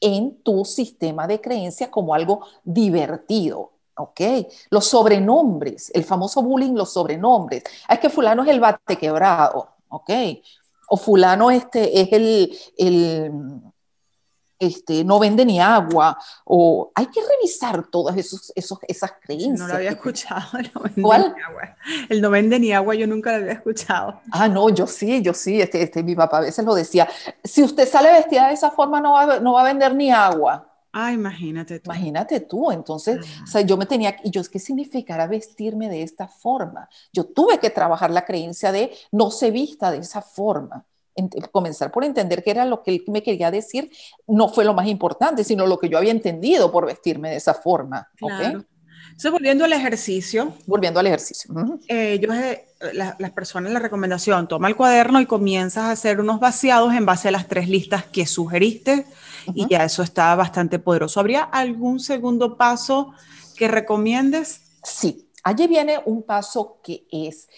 en 0.00 0.42
tu 0.42 0.64
sistema 0.64 1.26
de 1.26 1.40
creencias 1.40 1.88
como 1.88 2.14
algo 2.14 2.42
divertido. 2.64 3.72
¿ok? 3.96 4.20
Los 4.70 4.86
sobrenombres, 4.86 5.90
el 5.92 6.04
famoso 6.04 6.42
bullying, 6.42 6.74
los 6.74 6.92
sobrenombres. 6.92 7.64
Ah, 7.88 7.94
es 7.94 8.00
que 8.00 8.10
fulano 8.10 8.44
es 8.44 8.50
el 8.50 8.60
bate 8.60 8.96
quebrado, 8.96 9.70
¿ok? 9.88 10.10
O 10.88 10.96
fulano 10.96 11.50
este 11.50 12.00
es 12.00 12.12
el, 12.12 12.56
el 12.76 13.32
este, 14.58 15.04
no 15.04 15.18
vende 15.18 15.44
ni 15.44 15.60
agua, 15.60 16.18
o 16.44 16.90
hay 16.94 17.06
que 17.06 17.20
revisar 17.20 17.86
todas 17.88 18.16
esos, 18.16 18.52
esos, 18.54 18.78
esas 18.86 19.12
creencias. 19.20 19.58
No 19.58 19.68
lo 19.68 19.74
había 19.74 19.90
escuchado, 19.90 20.46
no 20.74 20.82
vende 20.82 21.02
¿Cuál? 21.02 21.34
Ni 21.36 21.42
agua. 21.42 21.76
El 22.08 22.20
no 22.20 22.30
vende 22.30 22.58
ni 22.58 22.72
agua 22.72 22.94
yo 22.94 23.06
nunca 23.06 23.30
lo 23.30 23.36
había 23.38 23.52
escuchado. 23.52 24.20
Ah, 24.32 24.48
no, 24.48 24.68
yo 24.70 24.86
sí, 24.86 25.22
yo 25.22 25.32
sí, 25.34 25.60
este, 25.60 25.82
este, 25.82 26.02
mi 26.02 26.14
papá 26.14 26.38
a 26.38 26.42
veces 26.42 26.64
lo 26.64 26.74
decía, 26.74 27.08
si 27.44 27.62
usted 27.62 27.88
sale 27.88 28.12
vestida 28.12 28.48
de 28.48 28.54
esa 28.54 28.70
forma 28.70 29.00
no 29.00 29.12
va, 29.12 29.40
no 29.40 29.52
va 29.52 29.62
a 29.62 29.64
vender 29.64 29.94
ni 29.94 30.10
agua. 30.10 30.64
Ah, 30.92 31.12
imagínate 31.12 31.80
tú. 31.80 31.90
Imagínate 31.92 32.40
tú, 32.40 32.72
entonces, 32.72 33.24
o 33.44 33.46
sea, 33.46 33.60
yo 33.60 33.76
me 33.76 33.86
tenía, 33.86 34.16
y 34.24 34.30
yo, 34.30 34.42
¿qué 34.50 34.58
significará 34.58 35.26
vestirme 35.26 35.88
de 35.88 36.02
esta 36.02 36.26
forma? 36.26 36.88
Yo 37.12 37.24
tuve 37.24 37.58
que 37.58 37.70
trabajar 37.70 38.10
la 38.10 38.24
creencia 38.24 38.72
de 38.72 38.92
no 39.12 39.30
se 39.30 39.50
vista 39.50 39.90
de 39.90 39.98
esa 39.98 40.22
forma 40.22 40.84
comenzar 41.50 41.90
por 41.90 42.04
entender 42.04 42.42
qué 42.42 42.50
era 42.50 42.64
lo 42.64 42.82
que 42.82 42.92
él 42.92 43.04
me 43.08 43.22
quería 43.22 43.50
decir, 43.50 43.90
no 44.26 44.48
fue 44.48 44.64
lo 44.64 44.74
más 44.74 44.86
importante, 44.86 45.44
sino 45.44 45.66
lo 45.66 45.78
que 45.78 45.88
yo 45.88 45.98
había 45.98 46.12
entendido 46.12 46.70
por 46.70 46.86
vestirme 46.86 47.30
de 47.30 47.36
esa 47.36 47.54
forma. 47.54 48.08
Claro. 48.16 48.64
Entonces, 49.18 49.32
volviendo 49.32 49.64
al 49.64 49.72
ejercicio. 49.72 50.52
Volviendo 50.66 51.00
al 51.00 51.08
ejercicio. 51.08 51.52
Eh, 51.88 52.20
yo, 52.22 52.32
eh, 52.32 52.64
las 52.92 53.30
personas, 53.32 53.72
la 53.72 53.80
recomendación, 53.80 54.46
toma 54.46 54.68
el 54.68 54.76
cuaderno 54.76 55.20
y 55.20 55.26
comienzas 55.26 55.84
a 55.84 55.90
hacer 55.90 56.20
unos 56.20 56.38
vaciados 56.38 56.94
en 56.94 57.04
base 57.04 57.26
a 57.26 57.32
las 57.32 57.48
tres 57.48 57.68
listas 57.68 58.04
que 58.04 58.26
sugeriste 58.26 59.06
y 59.54 59.66
ya 59.68 59.82
eso 59.84 60.04
está 60.04 60.34
bastante 60.36 60.78
poderoso. 60.78 61.18
¿Habría 61.18 61.42
algún 61.42 61.98
segundo 61.98 62.56
paso 62.56 63.12
que 63.56 63.66
recomiendes? 63.66 64.60
Sí, 64.84 65.28
allí 65.42 65.66
viene 65.66 65.98
un 66.04 66.22
paso 66.22 66.78
que 66.84 67.06
es 67.10 67.48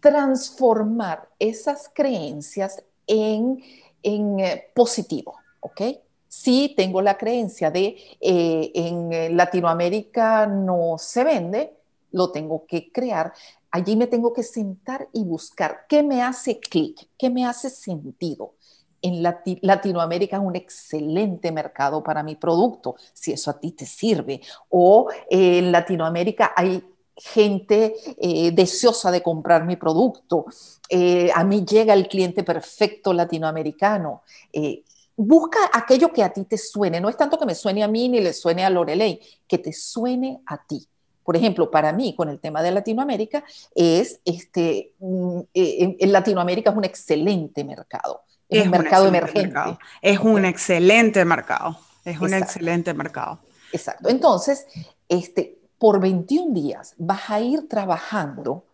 transformar 0.00 1.28
esas 1.40 1.90
creencias 1.92 2.84
en, 3.08 3.64
eh, 4.02 4.70
positivo, 4.74 5.36
¿ok? 5.60 5.82
Si 6.28 6.74
tengo 6.76 7.00
la 7.02 7.16
creencia 7.16 7.70
de 7.70 7.96
eh, 8.20 8.70
en 8.74 9.12
eh, 9.12 9.30
Latinoamérica 9.30 10.46
no 10.46 10.96
se 10.98 11.24
vende, 11.24 11.74
lo 12.12 12.30
tengo 12.30 12.66
que 12.66 12.92
crear. 12.92 13.32
Allí 13.70 13.96
me 13.96 14.06
tengo 14.06 14.32
que 14.32 14.42
sentar 14.42 15.08
y 15.12 15.24
buscar 15.24 15.86
qué 15.88 16.02
me 16.02 16.22
hace 16.22 16.60
clic, 16.60 17.08
qué 17.18 17.30
me 17.30 17.44
hace 17.46 17.70
sentido. 17.70 18.54
En 19.00 19.22
Latinoamérica 19.22 20.36
es 20.36 20.42
un 20.42 20.56
excelente 20.56 21.52
mercado 21.52 22.02
para 22.02 22.22
mi 22.22 22.34
producto, 22.34 22.96
si 23.12 23.32
eso 23.32 23.50
a 23.50 23.60
ti 23.60 23.72
te 23.72 23.86
sirve. 23.86 24.40
O 24.70 25.08
en 25.30 25.70
Latinoamérica 25.70 26.52
hay 26.56 26.82
gente 27.18 27.94
eh, 28.18 28.50
deseosa 28.52 29.10
de 29.10 29.22
comprar 29.22 29.64
mi 29.64 29.76
producto. 29.76 30.46
Eh, 30.88 31.30
a 31.34 31.44
mí 31.44 31.64
llega 31.64 31.94
el 31.94 32.08
cliente 32.08 32.44
perfecto 32.44 33.12
latinoamericano. 33.12 34.22
Eh, 34.52 34.84
busca 35.16 35.58
aquello 35.72 36.12
que 36.12 36.22
a 36.22 36.32
ti 36.32 36.44
te 36.44 36.56
suene. 36.56 37.00
No 37.00 37.08
es 37.08 37.16
tanto 37.16 37.38
que 37.38 37.46
me 37.46 37.54
suene 37.54 37.82
a 37.82 37.88
mí 37.88 38.08
ni 38.08 38.20
le 38.20 38.32
suene 38.32 38.64
a 38.64 38.70
Lorelei, 38.70 39.20
que 39.46 39.58
te 39.58 39.72
suene 39.72 40.40
a 40.46 40.62
ti. 40.64 40.86
Por 41.24 41.36
ejemplo, 41.36 41.70
para 41.70 41.92
mí, 41.92 42.14
con 42.14 42.30
el 42.30 42.40
tema 42.40 42.62
de 42.62 42.70
Latinoamérica, 42.70 43.44
es 43.74 44.20
este, 44.24 44.92
mm, 44.98 45.40
en 45.52 46.12
Latinoamérica 46.12 46.70
es 46.70 46.76
un 46.76 46.84
excelente 46.84 47.64
mercado. 47.64 48.22
Es, 48.48 48.64
un 48.64 48.70
mercado 48.70 49.06
emergente. 49.06 49.58
Es 50.00 50.18
un 50.20 50.46
excelente 50.46 51.22
mercado. 51.26 51.78
Es 52.04 52.18
un 52.18 52.32
excelente 52.32 52.94
mercado. 52.94 53.40
Exacto. 53.72 54.08
Entonces, 54.08 54.66
este, 55.08 55.57
por 55.78 56.00
21 56.00 56.52
días 56.52 56.94
vas 56.98 57.30
a 57.30 57.40
ir 57.40 57.68
trabajando 57.68 58.64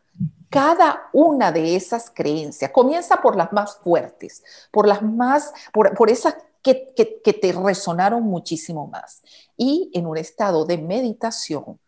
cada 0.49 1.09
una 1.13 1.51
de 1.51 1.75
esas 1.75 2.11
creencias. 2.11 2.71
Comienza 2.71 3.21
por 3.21 3.37
las 3.37 3.53
más 3.53 3.77
fuertes, 3.83 4.43
por 4.71 4.87
las 4.87 5.03
más, 5.03 5.53
por, 5.73 6.09
esas 6.09 6.37
que, 6.63 6.93
que, 6.95 7.33
te 7.33 7.53
resonaron 7.53 8.23
muchísimo 8.23 8.87
más. 8.87 9.23
Y 9.57 9.91
en 9.93 10.07
un 10.07 10.17
estado 10.17 10.65
de 10.65 10.79
meditación 10.79 11.81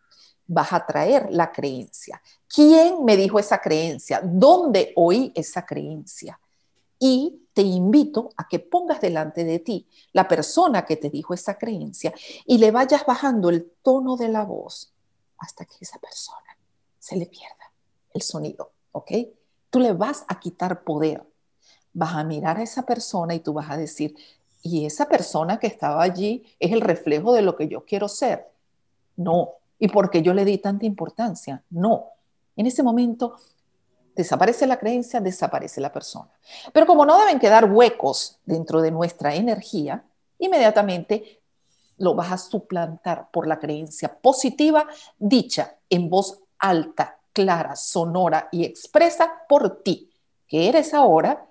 vas 0.49 0.73
a 0.73 0.85
traer 0.85 1.29
la 1.31 1.53
creencia. 1.53 2.21
¿Quién 2.53 3.05
me 3.05 3.17
dijo 3.17 3.39
esa 3.39 3.59
creencia? 3.59 4.21
¿Dónde 4.25 4.93
oí 4.97 5.31
esa 5.37 5.65
creencia? 5.65 6.41
Y 6.99 7.47
te 7.53 7.63
invito 7.63 8.31
a 8.37 8.49
que 8.49 8.59
pongas 8.59 9.01
delante 9.01 9.45
de 9.45 9.61
ti 9.61 9.87
la 10.13 10.27
persona 10.27 10.85
que 10.85 10.97
te 10.97 11.09
dijo 11.09 11.35
esa 11.35 11.57
creencia 11.57 12.13
y 12.47 12.59
le 12.59 12.73
vayas 12.73 13.07
bajando 13.07 13.49
el 13.49 13.71
tono 13.83 14.17
de 14.17 14.29
la 14.29 14.45
voz 14.45 14.93
hasta 15.38 15.64
que 15.64 15.77
esa 15.81 15.99
persona 15.99 16.57
se 16.99 17.16
le 17.16 17.27
pierda 17.27 17.72
el 18.12 18.22
sonido, 18.22 18.72
¿ok? 18.92 19.12
Tú 19.70 19.81
le 19.81 19.92
vas 19.92 20.25
a 20.29 20.40
quitar 20.40 20.83
poder. 20.83 21.22
Vas 21.92 22.14
a 22.14 22.25
mirar 22.25 22.59
a 22.59 22.62
esa 22.62 22.83
persona 22.83 23.35
y 23.35 23.40
tú 23.40 23.53
vas 23.53 23.70
a 23.70 23.77
decir, 23.77 24.14
y 24.62 24.85
esa 24.87 25.09
persona 25.09 25.59
que 25.59 25.66
estaba 25.66 26.03
allí 26.03 26.44
es 26.59 26.72
el 26.72 26.81
reflejo 26.81 27.33
de 27.33 27.42
lo 27.42 27.57
que 27.57 27.68
yo 27.68 27.85
quiero 27.85 28.09
ser. 28.09 28.49
No. 29.16 29.51
¿Y 29.79 29.88
por 29.88 30.11
qué 30.11 30.22
yo 30.22 30.35
le 30.35 30.44
di 30.44 30.59
tanta 30.59 30.87
importancia? 30.87 31.62
No. 31.70 32.07
En 32.57 32.66
ese 32.66 32.83
momento 32.83 33.37
desaparece 34.14 34.66
la 34.66 34.79
creencia, 34.79 35.20
desaparece 35.20 35.81
la 35.81 35.92
persona. 35.92 36.31
Pero 36.72 36.87
como 36.87 37.05
no 37.05 37.18
deben 37.18 37.38
quedar 37.38 37.70
huecos 37.70 38.38
dentro 38.44 38.81
de 38.81 38.90
nuestra 38.90 39.35
energía, 39.35 40.05
inmediatamente 40.38 41.40
lo 41.99 42.15
vas 42.15 42.33
a 42.33 42.39
suplantar 42.39 43.29
por 43.31 43.47
la 43.47 43.59
creencia 43.59 44.15
positiva 44.15 44.87
dicha 45.19 45.77
en 45.89 46.11
voz 46.11 46.41
alta, 46.59 47.19
clara, 47.33 47.77
sonora 47.77 48.49
y 48.53 48.65
expresa 48.65 49.31
por 49.49 49.83
ti, 49.83 50.11
que 50.49 50.69
eres 50.69 50.95
ahora 50.95 51.47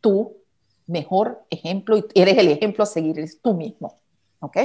tu 0.00 0.36
mejor 0.86 1.44
ejemplo 1.50 1.96
y 1.96 2.04
eres 2.14 2.38
el 2.38 2.48
ejemplo 2.48 2.84
a 2.84 2.86
seguir, 2.86 3.18
eres 3.18 3.40
tú 3.40 3.54
mismo. 3.54 3.98
¿Ok? 4.40 4.56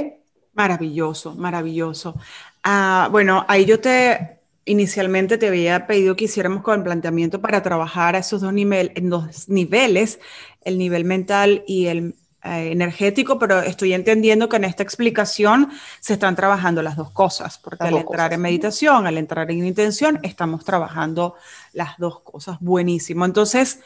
Maravilloso, 0.54 1.34
maravilloso. 1.34 2.16
Ah, 2.64 3.08
bueno, 3.10 3.44
ahí 3.48 3.64
yo 3.64 3.80
te 3.80 4.38
inicialmente 4.64 5.38
te 5.38 5.48
había 5.48 5.86
pedido 5.86 6.14
que 6.14 6.26
hiciéramos 6.26 6.62
con 6.62 6.78
el 6.78 6.84
planteamiento 6.84 7.40
para 7.40 7.62
trabajar 7.62 8.14
a 8.14 8.18
esos 8.18 8.42
dos 8.42 8.52
niveles, 8.52 8.92
en 8.96 9.08
dos 9.08 9.48
niveles, 9.48 10.20
el 10.62 10.76
nivel 10.76 11.04
mental 11.04 11.64
y 11.66 11.86
el 11.86 12.14
eh, 12.44 12.70
energético, 12.72 13.38
pero 13.38 13.60
estoy 13.60 13.92
entendiendo 13.92 14.48
que 14.48 14.56
en 14.56 14.64
esta 14.64 14.82
explicación 14.82 15.70
se 16.00 16.12
están 16.14 16.36
trabajando 16.36 16.82
las 16.82 16.96
dos 16.96 17.10
cosas, 17.10 17.58
porque 17.58 17.84
al 17.84 17.96
entrar 17.96 18.32
en 18.32 18.40
meditación, 18.40 19.06
al 19.06 19.18
entrar 19.18 19.50
en 19.50 19.66
intención, 19.66 20.20
estamos 20.22 20.64
trabajando 20.64 21.34
las 21.72 21.98
dos 21.98 22.20
cosas. 22.20 22.58
Buenísimo. 22.60 23.24
Entonces, 23.24 23.80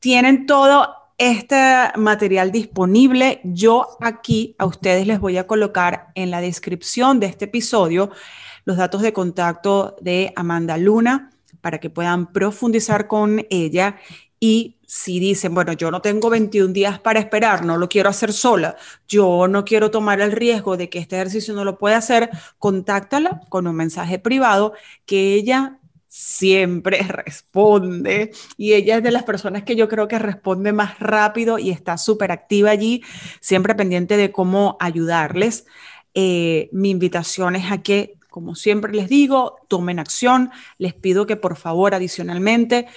tienen 0.00 0.46
todo 0.46 0.88
este 1.18 1.92
material 1.96 2.50
disponible. 2.50 3.40
Yo 3.44 3.96
aquí 4.00 4.56
a 4.58 4.66
ustedes 4.66 5.06
les 5.06 5.20
voy 5.20 5.36
a 5.36 5.46
colocar 5.46 6.08
en 6.14 6.30
la 6.30 6.40
descripción 6.40 7.20
de 7.20 7.26
este 7.26 7.44
episodio 7.44 8.10
los 8.64 8.76
datos 8.76 9.02
de 9.02 9.12
contacto 9.12 9.96
de 10.00 10.32
Amanda 10.34 10.76
Luna 10.78 11.30
para 11.60 11.78
que 11.78 11.90
puedan 11.90 12.32
profundizar 12.32 13.06
con 13.06 13.46
ella 13.50 13.96
y 14.44 14.80
si 14.88 15.20
dicen, 15.20 15.54
bueno, 15.54 15.72
yo 15.72 15.92
no 15.92 16.02
tengo 16.02 16.28
21 16.28 16.72
días 16.72 16.98
para 16.98 17.20
esperar, 17.20 17.64
no 17.64 17.78
lo 17.78 17.88
quiero 17.88 18.08
hacer 18.08 18.32
sola, 18.32 18.74
yo 19.06 19.46
no 19.46 19.64
quiero 19.64 19.92
tomar 19.92 20.20
el 20.20 20.32
riesgo 20.32 20.76
de 20.76 20.90
que 20.90 20.98
este 20.98 21.14
ejercicio 21.14 21.54
no 21.54 21.64
lo 21.64 21.78
pueda 21.78 21.98
hacer, 21.98 22.28
contáctala 22.58 23.42
con 23.50 23.68
un 23.68 23.76
mensaje 23.76 24.18
privado 24.18 24.72
que 25.06 25.34
ella 25.34 25.78
siempre 26.08 26.98
responde 27.08 28.32
y 28.56 28.72
ella 28.72 28.96
es 28.96 29.04
de 29.04 29.12
las 29.12 29.22
personas 29.22 29.62
que 29.62 29.76
yo 29.76 29.88
creo 29.88 30.08
que 30.08 30.18
responde 30.18 30.72
más 30.72 30.98
rápido 30.98 31.60
y 31.60 31.70
está 31.70 31.96
súper 31.96 32.32
activa 32.32 32.70
allí, 32.70 33.04
siempre 33.40 33.76
pendiente 33.76 34.16
de 34.16 34.32
cómo 34.32 34.76
ayudarles. 34.80 35.66
Eh, 36.14 36.68
mi 36.72 36.90
invitación 36.90 37.54
es 37.54 37.70
a 37.70 37.80
que, 37.80 38.16
como 38.28 38.56
siempre 38.56 38.92
les 38.92 39.08
digo, 39.08 39.58
tomen 39.68 40.00
acción. 40.00 40.50
Les 40.78 40.94
pido 40.94 41.26
que 41.26 41.36
por 41.36 41.56
favor 41.56 41.94
adicionalmente 41.94 42.88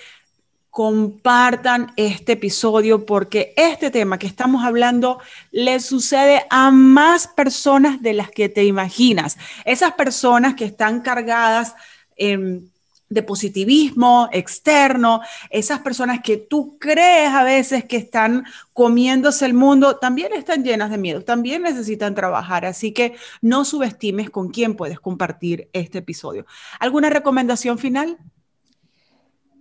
compartan 0.76 1.94
este 1.96 2.34
episodio 2.34 3.06
porque 3.06 3.54
este 3.56 3.92
tema 3.92 4.20
que 4.20 4.28
estamos 4.28 4.66
hablando 4.66 5.20
le 5.54 5.80
sucede 5.80 6.46
a 6.50 6.70
más 6.70 7.28
personas 7.28 8.02
de 8.02 8.12
las 8.12 8.30
que 8.30 8.50
te 8.50 8.66
imaginas. 8.66 9.38
Esas 9.64 9.94
personas 9.94 10.56
que 10.56 10.66
están 10.66 11.00
cargadas 11.00 11.76
de 12.18 13.24
positivismo 13.24 14.28
externo, 14.34 15.22
esas 15.50 15.80
personas 15.80 16.20
que 16.22 16.36
tú 16.36 16.78
crees 16.78 17.30
a 17.30 17.46
veces 17.46 17.86
que 17.86 17.96
están 17.96 18.44
comiéndose 18.74 19.46
el 19.46 19.54
mundo, 19.54 19.96
también 19.96 20.34
están 20.34 20.66
llenas 20.66 20.92
de 20.92 20.98
miedo, 20.98 21.22
también 21.24 21.62
necesitan 21.62 22.16
trabajar. 22.16 22.66
Así 22.66 22.92
que 22.92 23.16
no 23.40 23.64
subestimes 23.64 24.30
con 24.30 24.50
quién 24.50 24.76
puedes 24.76 25.00
compartir 25.00 25.70
este 25.72 26.00
episodio. 26.00 26.46
¿Alguna 26.82 27.10
recomendación 27.10 27.78
final? 27.78 28.18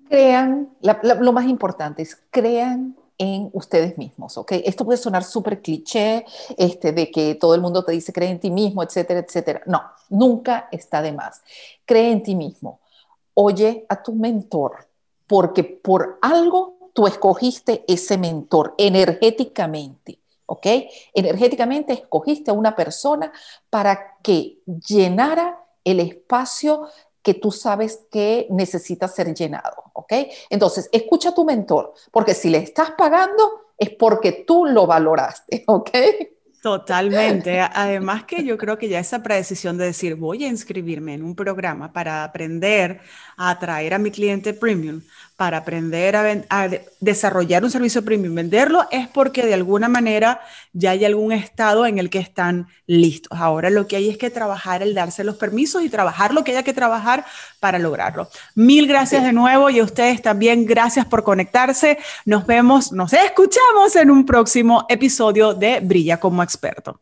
Crean, 0.09 0.71
lo 1.03 1.33
más 1.33 1.47
importante 1.47 2.03
es 2.03 2.19
crean 2.31 2.97
en 3.19 3.51
ustedes 3.53 3.97
mismos, 3.97 4.37
¿ok? 4.38 4.53
Esto 4.64 4.85
puede 4.85 4.99
sonar 4.99 5.23
súper 5.25 5.62
cliché, 5.62 6.25
este, 6.57 6.93
de 6.93 7.11
que 7.11 7.35
todo 7.37 7.55
el 7.55 7.61
mundo 7.61 7.85
te 7.85 7.93
dice 7.93 8.12
cree 8.12 8.31
en 8.31 8.40
ti 8.40 8.51
mismo, 8.51 8.83
etcétera, 8.83 9.21
etcétera. 9.21 9.62
No, 9.67 9.83
nunca 10.09 10.69
está 10.73 11.01
de 11.01 11.12
más. 11.12 11.43
Cree 11.85 12.11
en 12.11 12.23
ti 12.23 12.35
mismo. 12.35 12.81
Oye 13.35 13.87
a 13.88 14.03
tu 14.03 14.14
mentor, 14.14 14.88
porque 15.27 15.64
por 15.64 16.19
algo 16.23 16.90
tú 16.93 17.07
escogiste 17.07 17.85
ese 17.87 18.19
mentor 18.19 18.75
energéticamente. 18.79 20.19
¿ok? 20.47 20.67
Energéticamente 21.14 21.93
escogiste 21.95 22.51
a 22.51 22.55
una 22.55 22.77
persona 22.77 23.33
para 23.71 24.19
que 24.23 24.59
llenara 24.67 25.61
el 25.85 26.01
espacio 26.01 26.88
que 27.25 27.35
tú 27.35 27.51
sabes 27.51 28.07
que 28.13 28.47
necesita 28.51 29.09
ser 29.09 29.35
llenado, 29.35 29.83
¿ok? 29.95 30.13
Entonces, 30.51 30.89
escucha 30.93 31.31
a 31.31 31.35
tu 31.35 31.45
mentor, 31.45 31.95
porque 32.13 32.35
si 32.35 32.51
le 32.51 32.59
estás 32.59 32.93
pagando 32.93 33.63
es 33.79 33.91
porque 33.91 34.45
tú 34.47 34.67
lo 34.67 34.87
valoraste, 34.87 35.65
¿ok? 35.67 35.91
Totalmente. 36.63 37.61
Además 37.61 38.25
que 38.25 38.43
yo 38.43 38.57
creo 38.57 38.79
que 38.79 38.89
ya 38.89 38.99
esa 38.99 39.23
predecisión 39.23 39.77
de 39.77 39.85
decir 39.87 40.15
voy 40.15 40.45
a 40.45 40.49
inscribirme 40.49 41.13
en 41.13 41.23
un 41.23 41.35
programa 41.35 41.93
para 41.93 42.25
aprender 42.25 43.01
a 43.37 43.51
atraer 43.51 43.93
a 43.93 43.99
mi 43.99 44.11
cliente 44.11 44.55
premium, 44.55 45.03
para 45.37 45.59
aprender 45.59 46.16
a, 46.16 46.70
desarrollar 47.01 47.64
un 47.64 47.70
servicio 47.70 48.05
premium, 48.05 48.35
venderlo, 48.35 48.87
es 48.90 49.09
porque 49.09 49.44
de 49.44 49.55
alguna 49.55 49.88
manera 49.88 50.40
ya 50.73 50.92
hay 50.92 51.05
algún 51.05 51.33
estado 51.33 51.87
en 51.87 51.99
el 51.99 52.09
que 52.09 52.18
están 52.18 52.68
listos. 52.87 53.38
Ahora 53.38 53.68
lo 53.70 53.87
que 53.87 53.97
hay 53.97 54.09
es 54.09 54.16
que 54.16 54.31
trabajar 54.31 54.83
el 54.83 54.94
darse 54.94 55.25
los 55.25 55.37
permisos 55.37 55.83
y 55.83 55.88
trabajar 55.88 56.33
lo 56.33 56.44
que 56.44 56.53
haya 56.53 56.62
que 56.62 56.73
trabajar 56.73 57.25
para 57.59 57.79
lograrlo. 57.79 58.29
Mil 58.55 58.87
gracias 58.87 59.25
de 59.25 59.33
nuevo 59.33 59.70
y 59.70 59.81
a 59.81 59.85
ustedes 59.85 60.23
también 60.23 60.64
gracias 60.66 61.05
por 61.07 61.25
conectarse. 61.25 61.99
Nos 62.25 62.47
vemos, 62.47 62.92
nos 62.92 63.12
escuchamos 63.12 63.97
en 63.97 64.11
un 64.11 64.25
próximo 64.25 64.87
episodio 64.88 65.53
de 65.53 65.81
Brilla 65.81 66.18
como 66.20 66.42
experto. 66.42 67.01